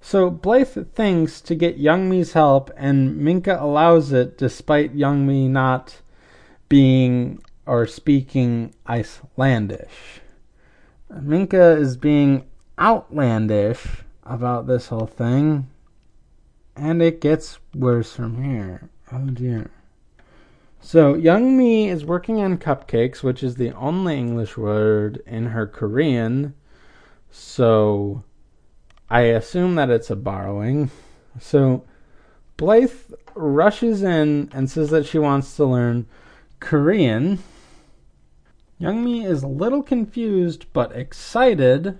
So 0.00 0.30
Blythe 0.30 0.92
thinks 0.94 1.40
to 1.42 1.54
get 1.54 1.78
Young 1.78 2.10
Youngmi's 2.10 2.32
help, 2.32 2.70
and 2.76 3.18
Minka 3.18 3.58
allows 3.60 4.12
it 4.12 4.38
despite 4.38 4.94
Young 4.94 5.26
Youngmi 5.26 5.50
not 5.50 6.00
being 6.68 7.42
or 7.66 7.86
speaking 7.86 8.74
Icelandish. 8.88 10.20
Minka 11.10 11.72
is 11.72 11.96
being 11.96 12.44
outlandish 12.78 13.86
about 14.24 14.66
this 14.66 14.88
whole 14.88 15.06
thing, 15.06 15.68
and 16.74 17.02
it 17.02 17.20
gets 17.20 17.58
worse 17.74 18.14
from 18.14 18.42
here. 18.42 18.88
Oh 19.12 19.26
dear. 19.26 19.70
So, 20.80 21.14
Young 21.14 21.58
Youngmi 21.58 21.88
is 21.88 22.04
working 22.04 22.40
on 22.40 22.58
cupcakes, 22.58 23.24
which 23.24 23.42
is 23.42 23.56
the 23.56 23.72
only 23.72 24.16
English 24.16 24.56
word 24.56 25.20
in 25.26 25.46
her 25.46 25.66
Korean. 25.66 26.54
So, 27.28 28.22
I 29.10 29.22
assume 29.22 29.74
that 29.74 29.90
it's 29.90 30.10
a 30.10 30.16
borrowing. 30.16 30.92
So, 31.40 31.84
Blythe 32.56 32.92
rushes 33.34 34.04
in 34.04 34.48
and 34.52 34.70
says 34.70 34.90
that 34.90 35.06
she 35.06 35.18
wants 35.18 35.56
to 35.56 35.64
learn 35.64 36.06
Korean. 36.60 37.40
Youngmi 38.80 39.26
is 39.26 39.42
a 39.42 39.48
little 39.48 39.82
confused 39.82 40.66
but 40.72 40.92
excited, 40.92 41.98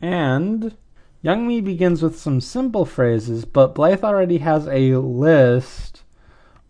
and 0.00 0.76
Youngmi 1.24 1.64
begins 1.64 2.00
with 2.00 2.16
some 2.16 2.40
simple 2.40 2.84
phrases, 2.84 3.44
but 3.44 3.74
Blythe 3.74 4.04
already 4.04 4.38
has 4.38 4.68
a 4.68 4.96
list 4.96 6.03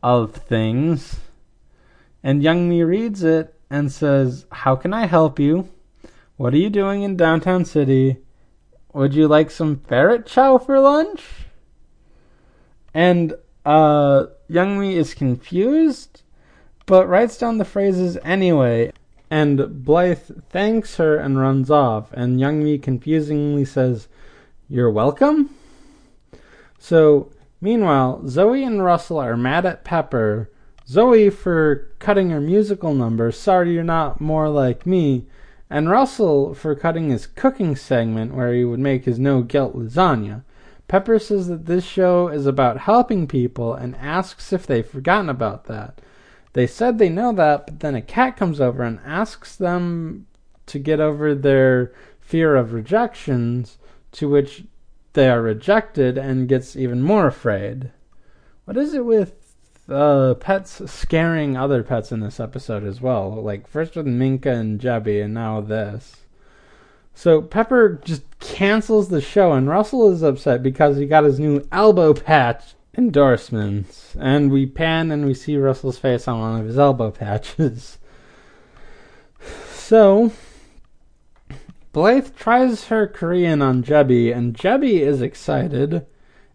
of 0.05 0.37
things 0.37 1.17
and 2.25 2.41
Youngmi 2.41 2.85
reads 2.85 3.23
it 3.23 3.55
and 3.69 3.93
says, 3.93 4.47
How 4.51 4.77
can 4.77 4.95
I 4.95 5.05
help 5.05 5.39
you? 5.39 5.69
What 6.39 6.55
are 6.55 6.59
you 6.59 6.71
doing 6.71 7.03
in 7.03 7.19
downtown 7.19 7.67
city? 7.67 8.17
Would 8.95 9.15
you 9.15 9.29
like 9.29 9.51
some 9.51 9.81
ferret 9.81 10.25
chow 10.25 10.57
for 10.57 10.81
lunch? 10.81 11.23
And 12.95 13.35
uh, 13.67 14.27
Youngmi 14.51 14.95
is 14.95 15.13
confused, 15.13 16.23
but 16.87 17.07
writes 17.07 17.37
down 17.37 17.59
the 17.59 17.65
phrases 17.67 18.17
anyway. 18.25 18.91
And 19.31 19.85
Blythe 19.85 20.31
thanks 20.49 20.97
her 20.97 21.19
and 21.19 21.39
runs 21.39 21.71
off. 21.71 22.11
And 22.15 22.41
Youngmi 22.41 22.83
confusingly 22.83 23.67
says, 23.67 24.09
You're 24.67 24.91
welcome? 24.91 25.51
So, 26.79 27.33
meanwhile, 27.65 28.29
Zoe 28.29 28.63
and 28.63 28.85
Russell 28.85 29.19
are 29.19 29.37
mad 29.37 29.65
at 29.65 29.85
Pepper 29.85 30.51
Zoe 30.87 31.31
for 31.31 31.89
cutting 31.99 32.29
her 32.29 32.41
musical 32.41 32.93
number, 32.93 33.33
Sorry 33.33 33.73
You're 33.73 33.83
Not 33.83 34.21
More 34.21 34.51
Like 34.51 34.85
Me, 34.85 35.25
and 35.71 35.89
Russell 35.89 36.53
for 36.55 36.75
cutting 36.75 37.09
his 37.09 37.27
cooking 37.27 37.75
segment 37.75 38.35
where 38.35 38.53
he 38.53 38.65
would 38.65 38.81
make 38.81 39.07
his 39.07 39.19
no 39.19 39.43
guilt 39.43 39.75
lasagna. 39.75 40.43
Pepper 40.87 41.19
says 41.19 41.49
that 41.49 41.65
this 41.65 41.85
show 41.85 42.29
is 42.29 42.47
about 42.47 42.81
helping 42.81 43.27
people 43.27 43.73
and 43.73 43.97
asks 43.97 44.53
if 44.53 44.67
they've 44.67 44.87
forgotten 44.87 45.31
about 45.31 45.65
that. 45.65 46.03
They 46.53 46.67
said 46.67 46.99
they 46.99 47.09
know 47.09 47.33
that, 47.33 47.67
but 47.67 47.81
then 47.81 47.95
a 47.95 48.03
cat 48.03 48.37
comes 48.37 48.61
over 48.61 48.83
and 48.83 49.01
asks 49.07 49.57
them 49.57 50.27
to 50.67 50.79
get 50.79 51.01
over 51.01 51.35
their 51.35 51.93
fear 52.21 52.57
of 52.57 52.75
rejections, 52.75 53.79
to 54.13 54.29
which 54.29 54.65
they 55.15 55.29
are 55.29 55.41
rejected 55.41 56.19
and 56.19 56.49
gets 56.49 56.77
even 56.77 57.03
more 57.03 57.27
afraid. 57.27 57.91
What 58.67 58.77
is 58.77 58.95
it 58.95 59.05
with 59.05 59.55
uh, 59.89 60.35
pets 60.35 60.83
scaring 60.91 61.57
other 61.57 61.83
pets 61.83 62.13
in 62.13 62.21
this 62.21 62.39
episode 62.39 62.85
as 62.85 63.01
well? 63.01 63.31
Like 63.43 63.67
first 63.67 63.97
with 63.97 64.07
Minka 64.07 64.51
and 64.51 64.81
Jebby, 64.81 65.25
and 65.25 65.33
now 65.33 65.61
this. 65.61 66.17
So 67.15 67.41
Pepper 67.41 68.01
just 68.05 68.23
cancels 68.41 69.09
the 69.09 69.21
show, 69.21 69.53
and 69.53 69.69
Russell 69.69 70.11
is 70.13 70.23
upset 70.23 70.63
because 70.63 70.97
he 70.97 71.07
got 71.07 71.25
his 71.25 71.39
new 71.39 71.67
elbow 71.71 72.13
patch 72.13 72.75
endorsements. 72.97 74.17
And 74.19 74.51
we 74.51 74.67
pan 74.67 75.11
and 75.11 75.25
we 75.25 75.35
see 75.35 75.57
Russell's 75.57 75.99
face 75.99 76.27
on 76.27 76.41
one 76.41 76.61
of 76.61 76.67
his 76.67 76.79
elbow 76.79 77.11
patches. 77.11 77.99
So 79.85 80.33
Blythe 81.95 82.35
tries 82.35 82.89
her 82.89 83.07
Korean 83.07 83.63
on 83.63 83.85
Jebby, 83.85 84.37
and 84.37 84.53
Jebby 84.53 84.99
is 84.99 85.23
excited 85.23 86.05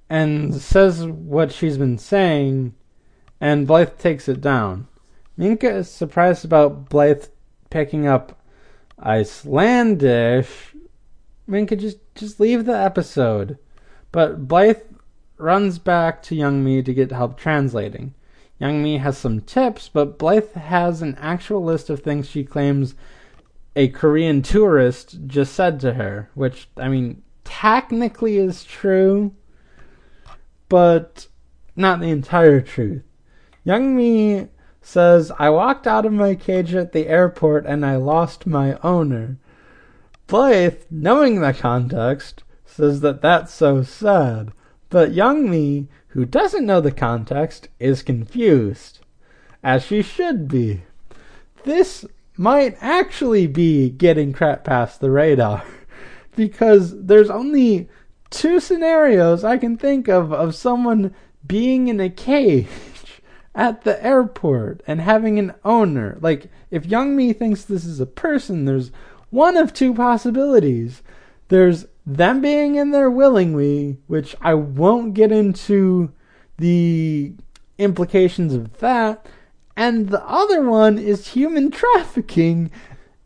and 0.09 0.53
says 0.53 1.05
what 1.07 1.53
she's 1.53 1.77
been 1.77 1.97
saying, 1.97 2.75
and 3.39 3.65
Blythe 3.65 3.97
takes 3.97 4.27
it 4.27 4.41
down. 4.41 4.89
Minka 5.37 5.69
is 5.77 5.89
surprised 5.89 6.43
about 6.43 6.89
Blythe 6.89 7.27
picking 7.69 8.05
up 8.05 8.43
Icelandish. 9.01 10.75
Minka 11.47 11.77
just 11.77 11.99
just 12.15 12.41
leave 12.41 12.65
the 12.65 12.77
episode. 12.77 13.57
But 14.11 14.45
Blythe 14.45 14.81
runs 15.37 15.79
back 15.79 16.21
to 16.23 16.35
Youngmi 16.35 16.83
to 16.83 16.93
get 16.93 17.13
help 17.13 17.37
translating. 17.37 18.13
Youngmi 18.59 18.99
has 18.99 19.17
some 19.17 19.39
tips, 19.39 19.87
but 19.87 20.19
Blythe 20.19 20.51
has 20.55 21.01
an 21.01 21.15
actual 21.15 21.63
list 21.63 21.89
of 21.89 22.01
things 22.01 22.27
she 22.27 22.43
claims 22.43 22.93
a 23.79 23.87
Korean 23.87 24.41
tourist 24.41 25.25
just 25.25 25.53
said 25.53 25.79
to 25.79 25.93
her, 25.93 26.29
which, 26.33 26.67
I 26.75 26.89
mean, 26.89 27.23
technically 27.45 28.35
is 28.35 28.65
true, 28.65 29.33
but 30.67 31.27
not 31.77 32.01
the 32.01 32.09
entire 32.09 32.59
truth. 32.59 33.03
Youngmi 33.65 34.49
says, 34.81 35.31
I 35.39 35.49
walked 35.49 35.87
out 35.87 36.05
of 36.05 36.11
my 36.11 36.35
cage 36.35 36.75
at 36.75 36.91
the 36.91 37.07
airport 37.07 37.65
and 37.65 37.85
I 37.85 37.95
lost 37.95 38.45
my 38.45 38.77
owner. 38.83 39.37
Blythe, 40.27 40.81
knowing 40.91 41.39
the 41.39 41.53
context, 41.53 42.43
says 42.65 42.99
that 42.99 43.21
that's 43.21 43.53
so 43.53 43.81
sad. 43.81 44.51
But 44.89 45.13
Youngmi, 45.13 45.87
who 46.09 46.25
doesn't 46.25 46.65
know 46.65 46.81
the 46.81 46.91
context, 46.91 47.69
is 47.79 48.03
confused. 48.03 48.99
As 49.63 49.85
she 49.85 50.01
should 50.01 50.49
be. 50.49 50.81
This 51.63 52.05
might 52.39 52.77
actually 52.79 53.47
be 53.47 53.89
getting 53.89 54.31
crap 54.31 54.63
past 54.63 55.01
the 55.01 55.11
radar. 55.11 55.61
because 56.37 56.97
there's 57.03 57.29
only 57.29 57.89
two 58.29 58.61
scenarios 58.61 59.43
I 59.43 59.57
can 59.57 59.75
think 59.75 60.07
of 60.07 60.31
of 60.31 60.55
someone 60.55 61.13
being 61.45 61.89
in 61.89 61.99
a 61.99 62.09
cage 62.09 62.67
at 63.55 63.83
the 63.83 64.01
airport 64.01 64.81
and 64.87 65.01
having 65.01 65.37
an 65.37 65.53
owner. 65.65 66.17
Like, 66.21 66.49
if 66.71 66.87
Youngmi 66.87 67.37
thinks 67.37 67.63
this 67.63 67.83
is 67.83 67.99
a 67.99 68.05
person, 68.05 68.63
there's 68.63 68.91
one 69.31 69.57
of 69.57 69.73
two 69.73 69.93
possibilities. 69.93 71.03
There's 71.49 71.87
them 72.05 72.39
being 72.39 72.75
in 72.75 72.91
there 72.91 73.11
willingly, 73.11 73.97
which 74.07 74.33
I 74.39 74.53
won't 74.53 75.13
get 75.13 75.33
into 75.33 76.13
the 76.57 77.33
implications 77.77 78.53
of 78.53 78.77
that, 78.79 79.25
and 79.79 80.09
the 80.09 80.21
other 80.27 80.61
one 80.61 80.97
is 80.97 81.29
human 81.29 81.71
trafficking, 81.71 82.69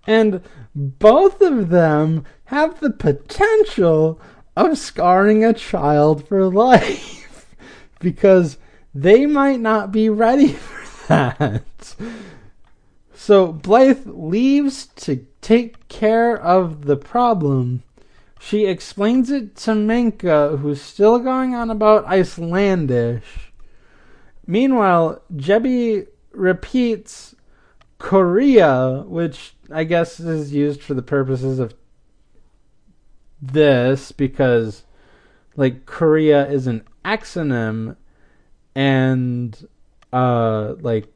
and 0.05 0.39
both 0.75 1.41
of 1.41 1.69
them 1.69 2.25
have 2.45 2.79
the 2.79 2.91
potential 2.91 4.21
of 4.55 4.77
scarring 4.77 5.43
a 5.43 5.53
child 5.53 6.27
for 6.27 6.45
life 6.45 7.55
because 7.99 8.59
they 8.93 9.25
might 9.25 9.61
not 9.61 9.91
be 9.91 10.09
ready 10.09 10.49
for 10.53 11.07
that. 11.07 11.95
So 13.15 13.51
Blythe 13.51 14.05
leaves 14.05 14.85
to 14.97 15.25
take 15.41 15.87
care 15.87 16.39
of 16.39 16.85
the 16.85 16.97
problem. 16.97 17.81
She 18.39 18.67
explains 18.67 19.31
it 19.31 19.55
to 19.55 19.73
Minka, 19.73 20.57
who's 20.57 20.83
still 20.83 21.17
going 21.17 21.55
on 21.55 21.71
about 21.71 22.05
Icelandish. 22.05 23.49
Meanwhile, 24.45 25.23
Jebby 25.35 26.07
repeats 26.33 27.35
Korea, 27.99 29.03
which 29.07 29.55
I 29.71 29.85
guess 29.85 30.19
is 30.19 30.53
used 30.53 30.81
for 30.81 30.93
the 30.93 31.01
purposes 31.01 31.59
of 31.59 31.73
this 33.41 34.11
because 34.11 34.83
like 35.55 35.85
Korea 35.85 36.47
is 36.47 36.67
an 36.67 36.83
exonym 37.03 37.95
and 38.75 39.67
uh 40.11 40.75
like 40.79 41.07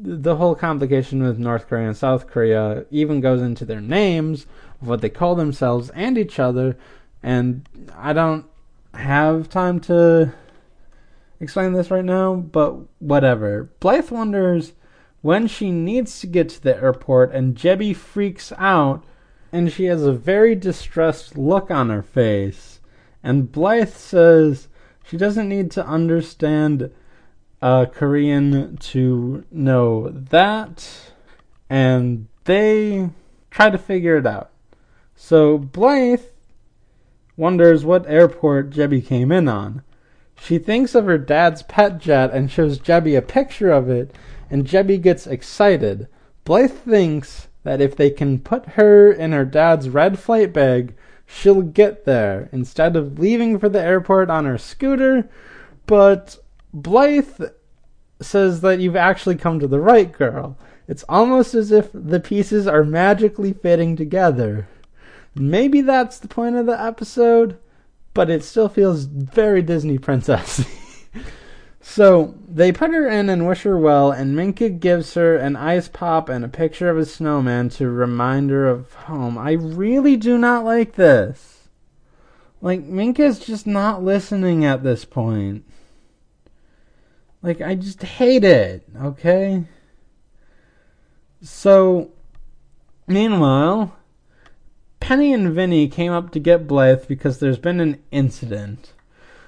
the 0.00 0.36
whole 0.36 0.54
complication 0.54 1.22
with 1.22 1.38
North 1.38 1.68
Korea 1.68 1.88
and 1.88 1.96
South 1.96 2.26
Korea 2.26 2.86
even 2.90 3.20
goes 3.20 3.42
into 3.42 3.64
their 3.64 3.80
names 3.80 4.46
what 4.80 5.00
they 5.02 5.10
call 5.10 5.34
themselves 5.34 5.90
and 5.90 6.16
each 6.16 6.38
other 6.38 6.76
and 7.22 7.68
I 7.96 8.12
don't 8.12 8.46
have 8.94 9.48
time 9.48 9.80
to 9.80 10.32
explain 11.40 11.72
this 11.72 11.90
right 11.90 12.04
now, 12.04 12.34
but 12.34 12.76
whatever. 12.98 13.70
Blythe 13.80 14.10
wonders 14.10 14.72
when 15.20 15.46
she 15.46 15.70
needs 15.70 16.20
to 16.20 16.26
get 16.26 16.48
to 16.50 16.62
the 16.62 16.76
airport, 16.76 17.32
and 17.32 17.56
Jebby 17.56 17.94
freaks 17.94 18.52
out, 18.56 19.04
and 19.52 19.72
she 19.72 19.84
has 19.86 20.04
a 20.04 20.12
very 20.12 20.54
distressed 20.54 21.36
look 21.36 21.70
on 21.70 21.90
her 21.90 22.02
face. 22.02 22.80
And 23.22 23.50
Blythe 23.50 23.88
says 23.90 24.68
she 25.04 25.16
doesn't 25.16 25.48
need 25.48 25.70
to 25.72 25.86
understand 25.86 26.90
uh, 27.60 27.86
Korean 27.86 28.76
to 28.76 29.44
know 29.50 30.08
that, 30.10 30.88
and 31.68 32.28
they 32.44 33.10
try 33.50 33.70
to 33.70 33.78
figure 33.78 34.16
it 34.16 34.26
out. 34.26 34.50
So 35.16 35.58
Blythe 35.58 36.22
wonders 37.36 37.84
what 37.84 38.08
airport 38.08 38.70
Jebby 38.70 39.04
came 39.04 39.32
in 39.32 39.48
on. 39.48 39.82
She 40.40 40.58
thinks 40.58 40.94
of 40.94 41.06
her 41.06 41.18
dad's 41.18 41.62
pet 41.62 41.98
jet 41.98 42.30
and 42.32 42.50
shows 42.50 42.78
Jebby 42.78 43.16
a 43.16 43.22
picture 43.22 43.70
of 43.70 43.90
it, 43.90 44.14
and 44.50 44.66
Jebby 44.66 45.00
gets 45.00 45.26
excited. 45.26 46.08
Blythe 46.44 46.70
thinks 46.70 47.48
that 47.64 47.80
if 47.80 47.96
they 47.96 48.10
can 48.10 48.38
put 48.38 48.64
her 48.70 49.12
in 49.12 49.32
her 49.32 49.44
dad's 49.44 49.88
red 49.90 50.18
flight 50.18 50.52
bag, 50.52 50.94
she'll 51.26 51.62
get 51.62 52.04
there 52.04 52.48
instead 52.52 52.96
of 52.96 53.18
leaving 53.18 53.58
for 53.58 53.68
the 53.68 53.82
airport 53.82 54.30
on 54.30 54.46
her 54.46 54.56
scooter. 54.56 55.28
But 55.86 56.38
Blythe 56.72 57.42
says 58.20 58.60
that 58.62 58.80
you've 58.80 58.96
actually 58.96 59.36
come 59.36 59.60
to 59.60 59.66
the 59.66 59.80
right 59.80 60.10
girl. 60.10 60.56
It's 60.86 61.04
almost 61.08 61.54
as 61.54 61.70
if 61.70 61.90
the 61.92 62.20
pieces 62.20 62.66
are 62.66 62.84
magically 62.84 63.52
fitting 63.52 63.96
together. 63.96 64.68
Maybe 65.34 65.82
that's 65.82 66.18
the 66.18 66.28
point 66.28 66.56
of 66.56 66.66
the 66.66 66.80
episode 66.80 67.58
but 68.18 68.30
it 68.30 68.42
still 68.42 68.68
feels 68.68 69.04
very 69.04 69.62
Disney 69.62 69.96
princess. 69.96 70.64
so 71.80 72.34
they 72.48 72.72
put 72.72 72.90
her 72.90 73.06
in 73.06 73.28
and 73.28 73.46
wish 73.46 73.62
her 73.62 73.78
well, 73.78 74.10
and 74.10 74.34
Minka 74.34 74.70
gives 74.70 75.14
her 75.14 75.36
an 75.36 75.54
ice 75.54 75.86
pop 75.86 76.28
and 76.28 76.44
a 76.44 76.48
picture 76.48 76.90
of 76.90 76.98
a 76.98 77.06
snowman 77.06 77.68
to 77.68 77.88
remind 77.88 78.50
her 78.50 78.66
of 78.66 78.92
home. 78.92 79.38
I 79.38 79.52
really 79.52 80.16
do 80.16 80.36
not 80.36 80.64
like 80.64 80.96
this. 80.96 81.68
Like, 82.60 82.82
Minka's 82.82 83.38
just 83.38 83.68
not 83.68 84.02
listening 84.02 84.64
at 84.64 84.82
this 84.82 85.04
point. 85.04 85.64
Like, 87.40 87.60
I 87.60 87.76
just 87.76 88.02
hate 88.02 88.42
it, 88.42 88.82
okay? 89.00 89.62
So, 91.40 92.10
meanwhile, 93.06 93.96
Penny 95.08 95.32
and 95.32 95.54
Vinnie 95.54 95.88
came 95.88 96.12
up 96.12 96.32
to 96.32 96.38
get 96.38 96.66
Blythe 96.66 97.08
because 97.08 97.38
there's 97.38 97.56
been 97.56 97.80
an 97.80 97.98
incident. 98.10 98.92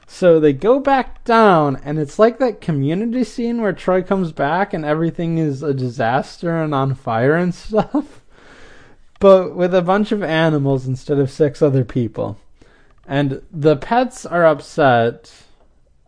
So 0.07 0.41
they 0.41 0.55
go 0.55 0.81
back 0.81 1.23
down, 1.25 1.77
and 1.85 1.99
it's 1.99 2.19
like 2.19 2.39
that 2.39 2.63
community 2.63 3.25
scene 3.25 3.61
where 3.61 3.75
Troy 3.75 4.03
comes 4.03 4.33
back 4.33 4.73
and 4.73 4.87
everything 4.87 5.37
is 5.37 5.63
a 5.63 5.75
disaster 5.75 6.63
and 6.63 6.75
on 6.75 6.95
fire 6.95 7.35
and 7.35 7.55
stuff. 7.55 8.23
But 9.19 9.55
with 9.55 9.75
a 9.75 9.83
bunch 9.83 10.13
of 10.13 10.23
animals 10.23 10.87
instead 10.87 11.19
of 11.19 11.31
six 11.31 11.61
other 11.61 11.85
people. 11.85 12.39
And 13.07 13.43
the 13.53 13.77
pets 13.77 14.25
are 14.25 14.47
upset. 14.47 15.31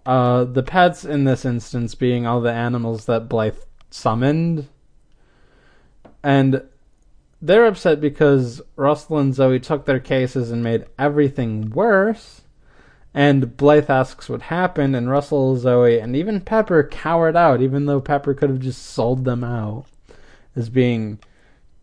Uh, 0.07 0.45
the 0.45 0.63
pets 0.63 1.05
in 1.05 1.25
this 1.25 1.45
instance 1.45 1.95
being 1.95 2.27
all 2.27 2.41
the 2.41 2.51
animals 2.51 3.05
that 3.05 3.29
Blythe 3.29 3.59
summoned. 3.91 4.69
And 6.23 6.63
they're 7.43 7.67
upset 7.67 8.01
because 8.01 8.63
Russell 8.77 9.19
and 9.19 9.35
Zoe 9.35 9.59
took 9.59 9.85
their 9.85 9.99
cases 9.99 10.53
and 10.53 10.63
made 10.63 10.87
everything 10.99 11.71
worse. 11.71 12.43
And 13.13 13.57
Blythe 13.57 13.91
asks 13.91 14.29
what 14.29 14.43
happened, 14.43 14.97
and 14.97 15.11
Russell, 15.11 15.57
Zoe, 15.59 15.99
and 15.99 16.17
even 16.17 16.41
Pepper 16.41 16.83
cowered 16.83 17.37
out, 17.37 17.61
even 17.61 17.85
though 17.85 18.01
Pepper 18.01 18.33
could 18.33 18.49
have 18.49 18.61
just 18.61 18.83
sold 18.83 19.27
them 19.27 19.45
out 19.45 19.85
as 20.57 20.71
being 20.71 21.19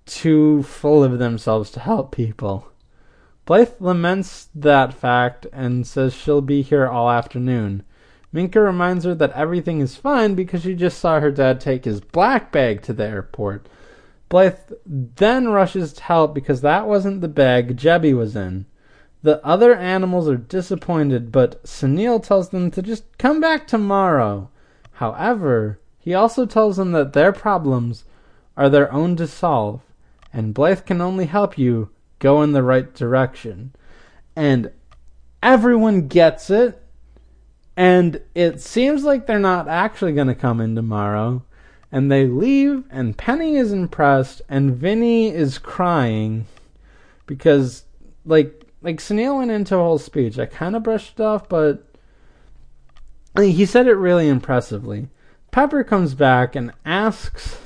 too 0.05 0.63
full 0.63 1.03
of 1.03 1.19
themselves 1.19 1.69
to 1.71 1.79
help 1.81 2.15
people. 2.15 2.71
Blythe 3.45 3.73
laments 3.79 4.47
that 4.55 4.93
fact 4.93 5.45
and 5.51 5.85
says 5.85 6.15
she'll 6.15 6.41
be 6.41 6.61
here 6.61 6.87
all 6.87 7.11
afternoon. 7.11 7.83
Minka 8.31 8.61
reminds 8.61 9.05
her 9.05 9.15
that 9.15 9.33
everything 9.33 9.81
is 9.81 9.95
fine 9.95 10.35
because 10.35 10.63
she 10.63 10.73
just 10.73 10.99
saw 10.99 11.19
her 11.19 11.31
dad 11.31 11.59
take 11.59 11.85
his 11.85 11.99
black 11.99 12.51
bag 12.51 12.81
to 12.83 12.93
the 12.93 13.05
airport. 13.05 13.67
Blythe 14.29 14.57
then 14.85 15.49
rushes 15.49 15.93
to 15.93 16.03
help 16.03 16.35
because 16.35 16.61
that 16.61 16.87
wasn't 16.87 17.21
the 17.21 17.27
bag 17.27 17.75
Jebby 17.75 18.15
was 18.15 18.35
in. 18.35 18.67
The 19.21 19.43
other 19.45 19.75
animals 19.75 20.29
are 20.29 20.37
disappointed, 20.37 21.31
but 21.31 21.61
Sunil 21.63 22.23
tells 22.23 22.49
them 22.49 22.71
to 22.71 22.81
just 22.81 23.17
come 23.17 23.41
back 23.41 23.67
tomorrow. 23.67 24.49
However, 24.93 25.79
he 25.97 26.13
also 26.13 26.45
tells 26.45 26.77
them 26.77 26.91
that 26.93 27.13
their 27.13 27.33
problems 27.33 28.05
are 28.55 28.69
their 28.69 28.91
own 28.93 29.15
to 29.17 29.27
solve, 29.27 29.81
and 30.31 30.53
Blythe 30.53 30.85
can 30.85 31.01
only 31.01 31.25
help 31.25 31.57
you 31.57 31.89
go 32.19 32.41
in 32.41 32.51
the 32.51 32.63
right 32.63 32.93
direction. 32.93 33.73
And 34.35 34.71
everyone 35.41 36.07
gets 36.07 36.49
it, 36.49 36.81
and 37.75 38.21
it 38.35 38.61
seems 38.61 39.03
like 39.03 39.25
they're 39.25 39.39
not 39.39 39.67
actually 39.67 40.13
going 40.13 40.27
to 40.27 40.35
come 40.35 40.61
in 40.61 40.75
tomorrow. 40.75 41.43
And 41.91 42.11
they 42.11 42.25
leave, 42.27 42.83
and 42.91 43.17
Penny 43.17 43.55
is 43.55 43.71
impressed, 43.71 44.41
and 44.47 44.75
Vinnie 44.75 45.29
is 45.29 45.57
crying 45.57 46.45
because, 47.25 47.85
like, 48.25 48.65
like 48.81 48.97
Sunil 48.97 49.37
went 49.37 49.51
into 49.51 49.75
a 49.75 49.79
whole 49.79 49.97
speech. 49.97 50.37
I 50.37 50.45
kind 50.45 50.75
of 50.75 50.83
brushed 50.83 51.19
it 51.19 51.23
off, 51.23 51.49
but 51.49 51.83
he 53.37 53.65
said 53.65 53.87
it 53.87 53.95
really 53.95 54.27
impressively. 54.27 55.07
Pepper 55.51 55.83
comes 55.83 56.13
back 56.13 56.55
and 56.55 56.71
asks 56.85 57.57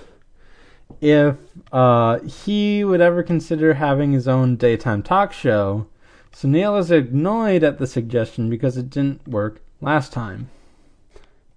if 1.01 1.35
uh, 1.71 2.19
he 2.19 2.83
would 2.83 3.01
ever 3.01 3.23
consider 3.23 3.73
having 3.73 4.13
his 4.13 4.27
own 4.27 4.55
daytime 4.55 5.03
talk 5.03 5.33
show. 5.33 5.87
Sunil 6.33 6.79
is 6.79 6.91
annoyed 6.91 7.63
at 7.63 7.77
the 7.77 7.87
suggestion 7.87 8.49
because 8.49 8.77
it 8.77 8.89
didn't 8.89 9.27
work 9.27 9.61
last 9.81 10.13
time. 10.13 10.49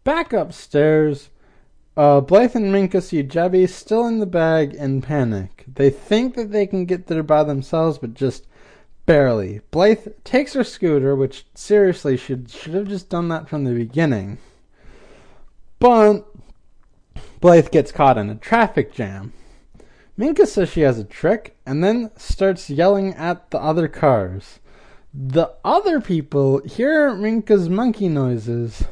Back 0.04 0.32
upstairs, 0.32 1.30
uh, 1.97 2.20
Blythe 2.20 2.55
and 2.55 2.70
Minka 2.70 3.01
see 3.01 3.22
Jebby 3.22 3.68
still 3.68 4.07
in 4.07 4.18
the 4.18 4.26
bag 4.26 4.74
and 4.74 5.03
panic. 5.03 5.64
They 5.66 5.90
think 5.90 6.34
that 6.34 6.53
they 6.53 6.66
can 6.66 6.84
get 6.84 7.07
there 7.07 7.22
by 7.22 7.42
themselves, 7.44 7.99
but 7.99 8.14
just 8.14 8.47
barely. 9.07 9.61
Blythe 9.70 10.09
takes 10.24 10.53
her 10.53 10.64
scooter, 10.64 11.16
which 11.16 11.47
seriously 11.55 12.16
should 12.16 12.51
should 12.51 12.74
have 12.74 12.88
just 12.88 13.09
done 13.09 13.28
that 13.28 13.49
from 13.49 13.64
the 13.64 13.72
beginning. 13.72 14.38
But 15.78 16.26
Blythe 17.40 17.70
gets 17.70 17.92
caught 17.92 18.18
in 18.18 18.28
a 18.28 18.34
traffic 18.34 18.92
jam. 18.92 19.32
Minka 20.18 20.47
says 20.47 20.70
she 20.70 20.80
has 20.80 20.99
a 20.99 21.05
trick 21.05 21.57
and 21.66 21.84
then 21.84 22.11
starts 22.16 22.70
yelling 22.70 23.14
at 23.14 23.51
the 23.51 23.59
other 23.59 23.86
cars. 23.88 24.61
The 25.12 25.55
other 25.64 26.01
people 26.01 26.61
hear 26.66 27.14
Minka's 27.14 27.68
monkey 27.68 28.09
noises 28.09 28.84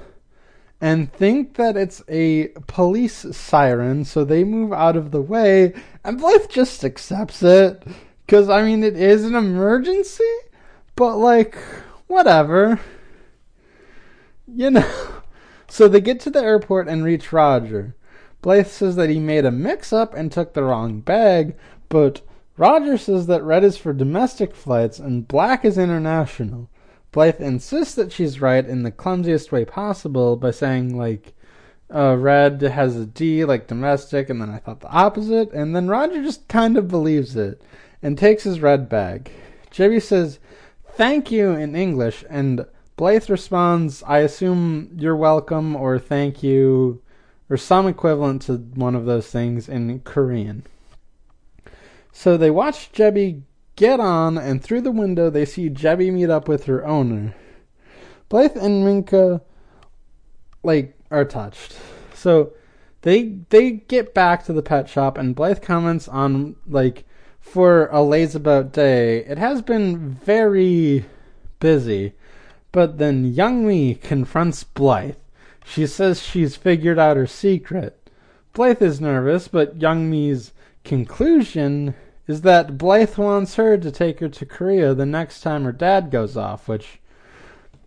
and 0.81 1.13
think 1.13 1.55
that 1.55 1.77
it's 1.77 2.03
a 2.09 2.49
police 2.67 3.27
siren, 3.37 4.05
so 4.05 4.25
they 4.25 4.45
move 4.45 4.73
out 4.73 4.97
of 4.97 5.11
the 5.11 5.23
way, 5.23 5.73
and 6.03 6.19
Blythe 6.19 6.49
just 6.49 6.85
accepts 6.85 7.43
it. 7.43 7.83
Because, 8.27 8.49
I 8.49 8.63
mean, 8.63 8.83
it 8.83 8.97
is 8.97 9.25
an 9.25 9.35
emergency, 9.35 10.25
but, 10.97 11.17
like, 11.17 11.57
whatever. 12.07 12.81
You 14.47 14.71
know. 14.71 15.11
So 15.67 15.89
they 15.89 16.01
get 16.01 16.21
to 16.21 16.31
the 16.31 16.43
airport 16.43 16.87
and 16.87 17.03
reach 17.03 17.33
Roger. 17.33 17.97
Blythe 18.43 18.69
says 18.69 18.95
that 18.95 19.11
he 19.11 19.19
made 19.19 19.45
a 19.45 19.51
mix 19.51 19.93
up 19.93 20.15
and 20.15 20.31
took 20.31 20.55
the 20.55 20.63
wrong 20.63 21.01
bag, 21.01 21.57
but 21.89 22.21
Roger 22.57 22.97
says 22.97 23.27
that 23.27 23.43
red 23.43 23.65
is 23.65 23.77
for 23.77 23.93
domestic 23.93 24.55
flights 24.55 25.01
and 25.01 25.27
black 25.27 25.65
is 25.65 25.77
international. 25.77 26.71
Blythe 27.15 27.41
insists 27.41 27.95
that 27.95 28.11
she's 28.11 28.41
right 28.41 28.67
in 28.67 28.83
the 28.83 28.91
clumsiest 28.91 29.53
way 29.53 29.65
possible 29.65 30.35
by 30.35 30.51
saying, 30.51 30.99
like, 30.99 31.33
uh, 31.95 32.17
red 32.17 32.61
has 32.61 32.97
a 32.97 33.07
D 33.07 33.45
like 33.45 33.69
domestic, 33.69 34.29
and 34.29 34.43
then 34.43 34.51
I 34.51 34.59
thought 34.59 34.81
the 34.81 34.91
opposite, 34.91 35.53
and 35.53 35.77
then 35.77 35.87
Roger 35.87 36.25
just 36.25 36.49
kind 36.49 36.77
of 36.77 36.89
believes 36.89 37.37
it 37.37 37.63
and 38.03 38.19
takes 38.19 38.43
his 38.43 38.59
red 38.59 38.89
bag. 38.89 39.31
Jebby 39.71 40.03
says, 40.03 40.41
thank 40.89 41.31
you 41.31 41.53
in 41.53 41.77
English, 41.77 42.25
and 42.29 42.67
Blythe 42.97 43.31
responds, 43.31 44.03
I 44.09 44.19
assume 44.19 44.91
you're 44.97 45.15
welcome 45.15 45.77
or 45.77 46.01
thank 46.01 46.43
you 46.43 47.01
or 47.49 47.57
some 47.57 47.87
equivalent 47.87 48.43
to 48.43 48.57
one 48.57 48.97
of 48.97 49.05
those 49.05 49.29
things 49.29 49.69
in 49.69 50.01
Korean. 50.01 50.65
So 52.11 52.37
they 52.37 52.51
watch 52.51 52.91
Jebby 52.91 53.43
get 53.77 54.01
on, 54.01 54.39
and 54.39 54.63
through 54.63 54.83
the 54.83 54.91
window 54.91 55.31
they 55.31 55.45
see 55.45 55.71
Jebby 55.71 56.13
meet 56.13 56.31
up 56.31 56.49
with 56.49 56.65
her 56.65 56.87
owner. 56.87 57.35
Blythe 58.29 58.57
and 58.57 58.85
Minka, 58.85 59.43
like, 60.63 60.99
are 61.11 61.25
touched. 61.25 61.77
So 62.15 62.53
they 63.03 63.37
they 63.51 63.71
get 63.71 64.15
back 64.15 64.45
to 64.45 64.53
the 64.53 64.63
pet 64.63 64.89
shop, 64.89 65.19
and 65.19 65.35
Blythe 65.35 65.61
comments 65.61 66.09
on 66.09 66.57
like 66.67 67.05
for 67.39 67.87
a 67.87 67.99
lazabout 67.99 68.73
day. 68.73 69.19
It 69.19 69.39
has 69.39 69.61
been 69.61 70.15
very 70.25 71.05
busy, 71.61 72.15
but 72.73 72.99
then 72.99 73.35
Youngmi 73.35 74.01
confronts 74.01 74.65
Blythe. 74.65 75.17
She 75.65 75.87
says 75.87 76.23
she's 76.23 76.57
figured 76.57 76.99
out 76.99 77.17
her 77.17 77.27
secret. 77.27 78.11
Blythe 78.55 78.83
is 78.83 79.01
nervous, 79.01 79.49
but 79.49 79.79
Youngmi's 79.79 80.53
conclusion 80.85 81.95
is 82.27 82.41
that 82.43 82.79
Blythe 82.79 83.17
wants 83.17 83.57
her 83.57 83.77
to 83.77 83.91
take 83.91 84.21
her 84.21 84.29
to 84.29 84.47
Korea 84.47 84.95
the 84.95 85.07
next 85.07 85.41
time 85.41 85.65
her 85.65 85.73
dad 85.73 86.11
goes 86.11 86.37
off, 86.37 86.69
which, 86.69 87.01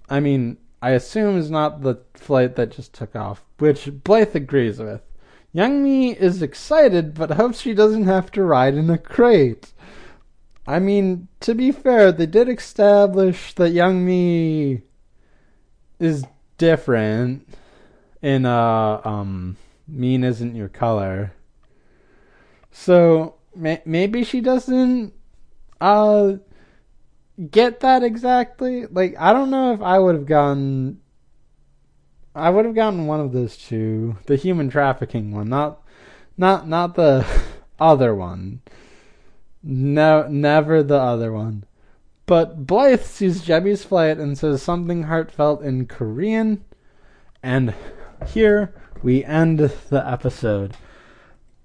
I 0.09 0.19
mean, 0.19 0.57
I 0.81 0.91
assume 0.91 1.37
is 1.37 1.49
not 1.49 1.81
the 1.81 1.99
flight 2.13 2.55
that 2.55 2.71
just 2.71 2.93
took 2.93 3.15
off, 3.15 3.43
which 3.57 3.89
Blythe 4.03 4.35
agrees 4.35 4.79
with. 4.79 5.01
Young 5.53 5.83
Youngmi 5.83 6.15
is 6.15 6.41
excited, 6.41 7.15
but 7.15 7.31
hopes 7.31 7.61
she 7.61 7.73
doesn't 7.73 8.03
have 8.03 8.31
to 8.31 8.43
ride 8.43 8.75
in 8.75 8.89
a 8.89 8.97
crate. 8.97 9.73
I 10.67 10.79
mean, 10.79 11.29
to 11.39 11.55
be 11.55 11.71
fair, 11.71 12.11
they 12.11 12.25
did 12.25 12.49
establish 12.49 13.53
that 13.53 13.71
Young 13.71 14.05
Youngmi 14.05 14.83
is 15.99 16.25
different 16.57 17.47
in 18.21 18.45
uh 18.45 19.01
um 19.03 19.57
mean 19.87 20.23
isn't 20.23 20.55
your 20.55 20.67
color. 20.67 21.33
So 22.71 23.36
maybe 23.57 24.23
she 24.23 24.41
doesn't 24.41 25.13
uh 25.81 26.33
get 27.51 27.81
that 27.81 28.03
exactly. 28.03 28.85
Like 28.85 29.15
I 29.19 29.33
don't 29.33 29.49
know 29.49 29.73
if 29.73 29.81
I 29.81 29.99
would 29.99 30.15
have 30.15 30.25
gotten 30.25 31.01
I 32.35 32.51
would 32.51 32.65
have 32.65 32.75
gotten 32.75 33.07
one 33.07 33.19
of 33.19 33.31
those 33.31 33.57
two, 33.57 34.17
the 34.27 34.35
human 34.35 34.69
trafficking 34.69 35.31
one, 35.31 35.49
not 35.49 35.81
not 36.37 36.67
not 36.67 36.95
the 36.95 37.25
other 37.79 38.13
one. 38.13 38.61
No, 39.63 40.27
never 40.27 40.83
the 40.83 40.99
other 40.99 41.33
one. 41.33 41.65
But 42.27 42.67
Blythe 42.67 43.03
sees 43.03 43.41
Jebby's 43.41 43.83
flight 43.83 44.17
and 44.17 44.37
says 44.37 44.61
something 44.61 45.03
heartfelt 45.03 45.63
in 45.63 45.87
Korean, 45.87 46.63
and 47.41 47.73
here 48.27 48.73
we 49.01 49.23
end 49.23 49.59
the 49.59 50.07
episode. 50.07 50.75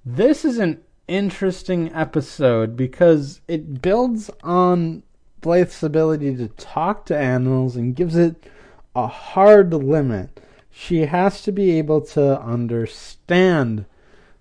This 0.04 0.44
is 0.44 0.58
an 0.58 0.80
interesting 1.12 1.92
episode 1.92 2.74
because 2.74 3.42
it 3.46 3.82
builds 3.82 4.30
on 4.42 5.02
Blythe's 5.42 5.82
ability 5.82 6.36
to 6.36 6.48
talk 6.48 7.04
to 7.06 7.18
animals 7.18 7.76
and 7.76 7.94
gives 7.94 8.16
it 8.16 8.48
a 8.96 9.06
hard 9.06 9.74
limit. 9.74 10.40
She 10.70 11.00
has 11.00 11.42
to 11.42 11.52
be 11.52 11.72
able 11.78 12.00
to 12.00 12.40
understand 12.40 13.84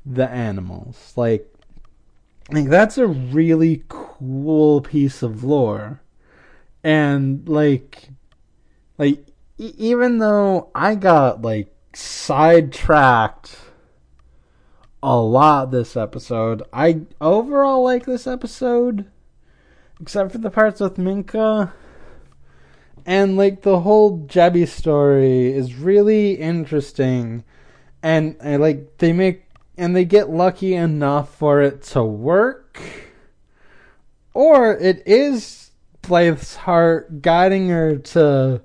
the 0.05 0.29
animals. 0.29 1.11
Like, 1.17 1.53
like 2.49 2.69
that's 2.69 2.97
a 2.97 3.07
really 3.07 3.83
cool 3.89 4.79
piece 4.79 5.21
of 5.21 5.43
lore. 5.43 6.01
And 6.83 7.47
like 7.49 8.09
like 8.97 9.25
e- 9.57 9.75
even 9.77 10.19
though 10.19 10.69
I 10.73 10.95
got 10.95 11.41
like 11.41 11.73
sidetracked 11.93 13.57
a 15.03 15.17
lot 15.17 15.71
this 15.71 15.97
episode. 15.97 16.63
I 16.71 17.01
overall 17.19 17.83
like 17.83 18.05
this 18.05 18.27
episode, 18.27 19.05
except 19.99 20.31
for 20.31 20.37
the 20.37 20.51
parts 20.51 20.79
with 20.79 20.97
Minka. 20.97 21.73
And 23.05 23.35
like 23.35 23.63
the 23.63 23.79
whole 23.79 24.25
Jebby 24.27 24.67
story 24.67 25.51
is 25.51 25.73
really 25.75 26.33
interesting, 26.33 27.43
and, 28.03 28.35
and 28.39 28.61
like 28.61 28.99
they 28.99 29.11
make 29.11 29.45
and 29.75 29.95
they 29.95 30.05
get 30.05 30.29
lucky 30.29 30.75
enough 30.75 31.33
for 31.33 31.61
it 31.61 31.81
to 31.81 32.03
work, 32.03 32.79
or 34.35 34.77
it 34.77 35.01
is 35.07 35.71
Blythe's 36.03 36.55
heart 36.57 37.23
guiding 37.23 37.69
her 37.69 37.97
to 37.97 38.61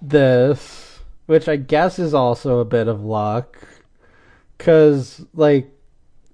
this, 0.00 1.00
which 1.26 1.46
I 1.46 1.56
guess 1.56 1.98
is 1.98 2.14
also 2.14 2.60
a 2.60 2.64
bit 2.64 2.88
of 2.88 3.04
luck 3.04 3.58
Cause 4.58 5.24
like 5.34 5.70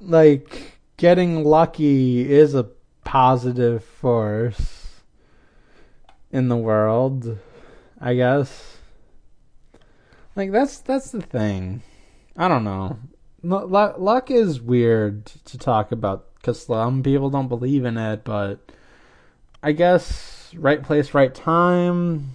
like 0.00 0.78
getting 0.96 1.44
lucky 1.44 2.30
is 2.30 2.54
a 2.54 2.68
positive 3.04 3.84
force 3.84 5.00
in 6.30 6.48
the 6.48 6.56
world, 6.56 7.38
I 8.00 8.14
guess. 8.14 8.78
Like 10.34 10.50
that's 10.50 10.78
that's 10.78 11.10
the 11.10 11.20
thing. 11.20 11.82
I 12.36 12.48
don't 12.48 12.64
know. 12.64 12.98
Luck, 13.42 13.98
luck 13.98 14.30
is 14.30 14.60
weird 14.60 15.26
to 15.26 15.58
talk 15.58 15.92
about 15.92 16.34
because 16.36 16.64
some 16.64 17.02
people 17.02 17.30
don't 17.30 17.48
believe 17.48 17.84
in 17.84 17.98
it, 17.98 18.24
but 18.24 18.60
I 19.62 19.72
guess 19.72 20.52
right 20.56 20.82
place, 20.82 21.14
right 21.14 21.34
time. 21.34 22.30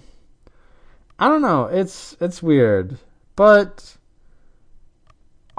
I 1.18 1.28
don't 1.28 1.42
know. 1.42 1.64
It's 1.64 2.16
it's 2.20 2.42
weird, 2.42 2.98
but 3.34 3.97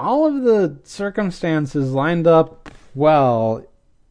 all 0.00 0.26
of 0.26 0.42
the 0.42 0.78
circumstances 0.84 1.92
lined 1.92 2.26
up 2.26 2.70
well. 2.94 3.64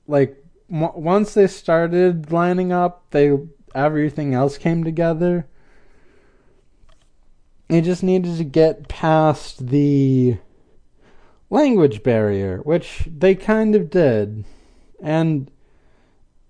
Like 0.08 0.44
once 0.70 1.34
they 1.34 1.48
started 1.48 2.32
lining 2.32 2.72
up, 2.72 3.10
they 3.10 3.38
everything 3.74 4.34
else 4.34 4.58
came 4.58 4.84
together. 4.84 5.48
They 7.68 7.82
just 7.82 8.04
needed 8.04 8.38
to 8.38 8.44
get 8.44 8.88
past 8.88 9.68
the 9.68 10.38
language 11.50 12.04
barrier, 12.04 12.60
which 12.60 13.08
they 13.08 13.36
kind 13.36 13.76
of 13.76 13.90
did. 13.90 14.46
And 15.02 15.52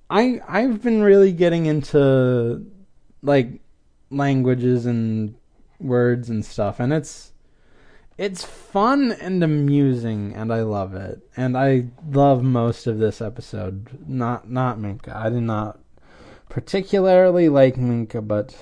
I 0.10 0.42
I've 0.48 0.84
been 0.84 1.02
really 1.02 1.32
getting 1.32 1.66
into 1.66 2.66
like 3.22 3.62
languages 4.10 4.86
and 4.86 5.36
words 5.80 6.30
and 6.30 6.44
stuff 6.44 6.80
and 6.80 6.92
it's 6.92 7.32
it's 8.20 8.44
fun 8.44 9.14
and 9.14 9.42
amusing 9.42 10.34
and 10.36 10.52
I 10.52 10.62
love 10.64 10.94
it. 10.94 11.22
And 11.38 11.58
I 11.58 11.86
love 12.12 12.44
most 12.44 12.86
of 12.86 13.00
this 13.00 13.22
episode. 13.22 13.98
Not 14.06 14.52
not 14.52 14.78
Minka. 14.78 15.16
I 15.18 15.30
did 15.30 15.44
not 15.44 15.80
particularly 16.50 17.48
like 17.48 17.78
Minka, 17.78 18.22
but 18.22 18.58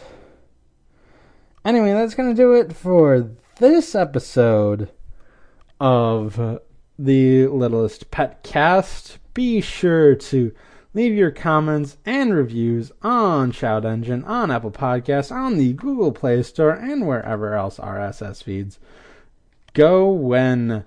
anyway, 1.66 1.92
that's 1.94 2.14
gonna 2.14 2.36
do 2.36 2.54
it 2.54 2.72
for 2.72 3.32
this 3.60 3.96
episode 3.96 4.92
of 5.80 6.60
the 7.00 7.48
Littlest 7.48 8.12
Pet 8.12 8.44
Cast. 8.44 9.18
Be 9.34 9.60
sure 9.60 10.14
to 10.14 10.54
leave 10.94 11.16
your 11.16 11.32
comments 11.32 11.98
and 12.06 12.32
reviews 12.32 12.92
on 13.02 13.50
Shout 13.50 13.86
Engine, 13.86 14.24
on 14.26 14.52
Apple 14.52 14.70
Podcasts, 14.70 15.36
on 15.36 15.58
the 15.58 15.74
Google 15.74 16.12
Play 16.12 16.44
Store, 16.44 16.74
and 16.74 17.08
wherever 17.08 17.56
else 17.56 17.80
RSS 17.80 18.44
feeds 18.44 18.78
go 19.78 20.10
when 20.10 20.84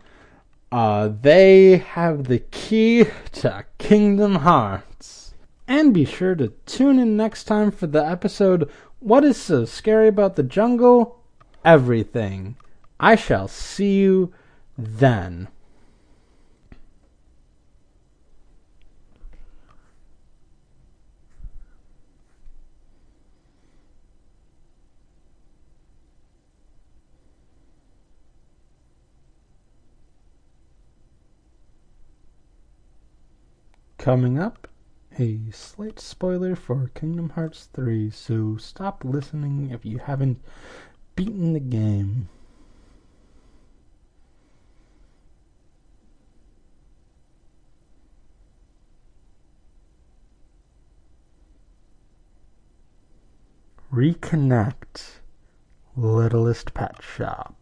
uh, 0.72 1.08
they 1.22 1.76
have 1.78 2.24
the 2.24 2.40
key 2.40 3.06
to 3.30 3.64
Kingdom 3.78 4.36
Hearts. 4.36 5.32
And 5.68 5.94
be 5.94 6.04
sure 6.04 6.34
to 6.34 6.48
tune 6.66 6.98
in 6.98 7.16
next 7.16 7.44
time 7.44 7.70
for 7.70 7.86
the 7.86 8.04
episode 8.04 8.68
What 8.98 9.24
is 9.24 9.36
so 9.36 9.64
scary 9.64 10.08
about 10.08 10.34
the 10.34 10.42
jungle? 10.42 11.20
Everything. 11.64 12.56
I 12.98 13.14
shall 13.14 13.46
see 13.46 14.00
you 14.00 14.32
then. 14.76 15.46
Coming 34.00 34.38
up, 34.38 34.66
a 35.18 35.38
slight 35.52 36.00
spoiler 36.00 36.56
for 36.56 36.90
Kingdom 36.94 37.28
Hearts 37.28 37.68
3, 37.74 38.08
so 38.08 38.56
stop 38.56 39.04
listening 39.04 39.68
if 39.68 39.84
you 39.84 39.98
haven't 39.98 40.42
beaten 41.16 41.52
the 41.52 41.60
game. 41.60 42.30
Reconnect 53.92 55.18
Littlest 55.94 56.72
Pet 56.72 57.02
Shop. 57.02 57.59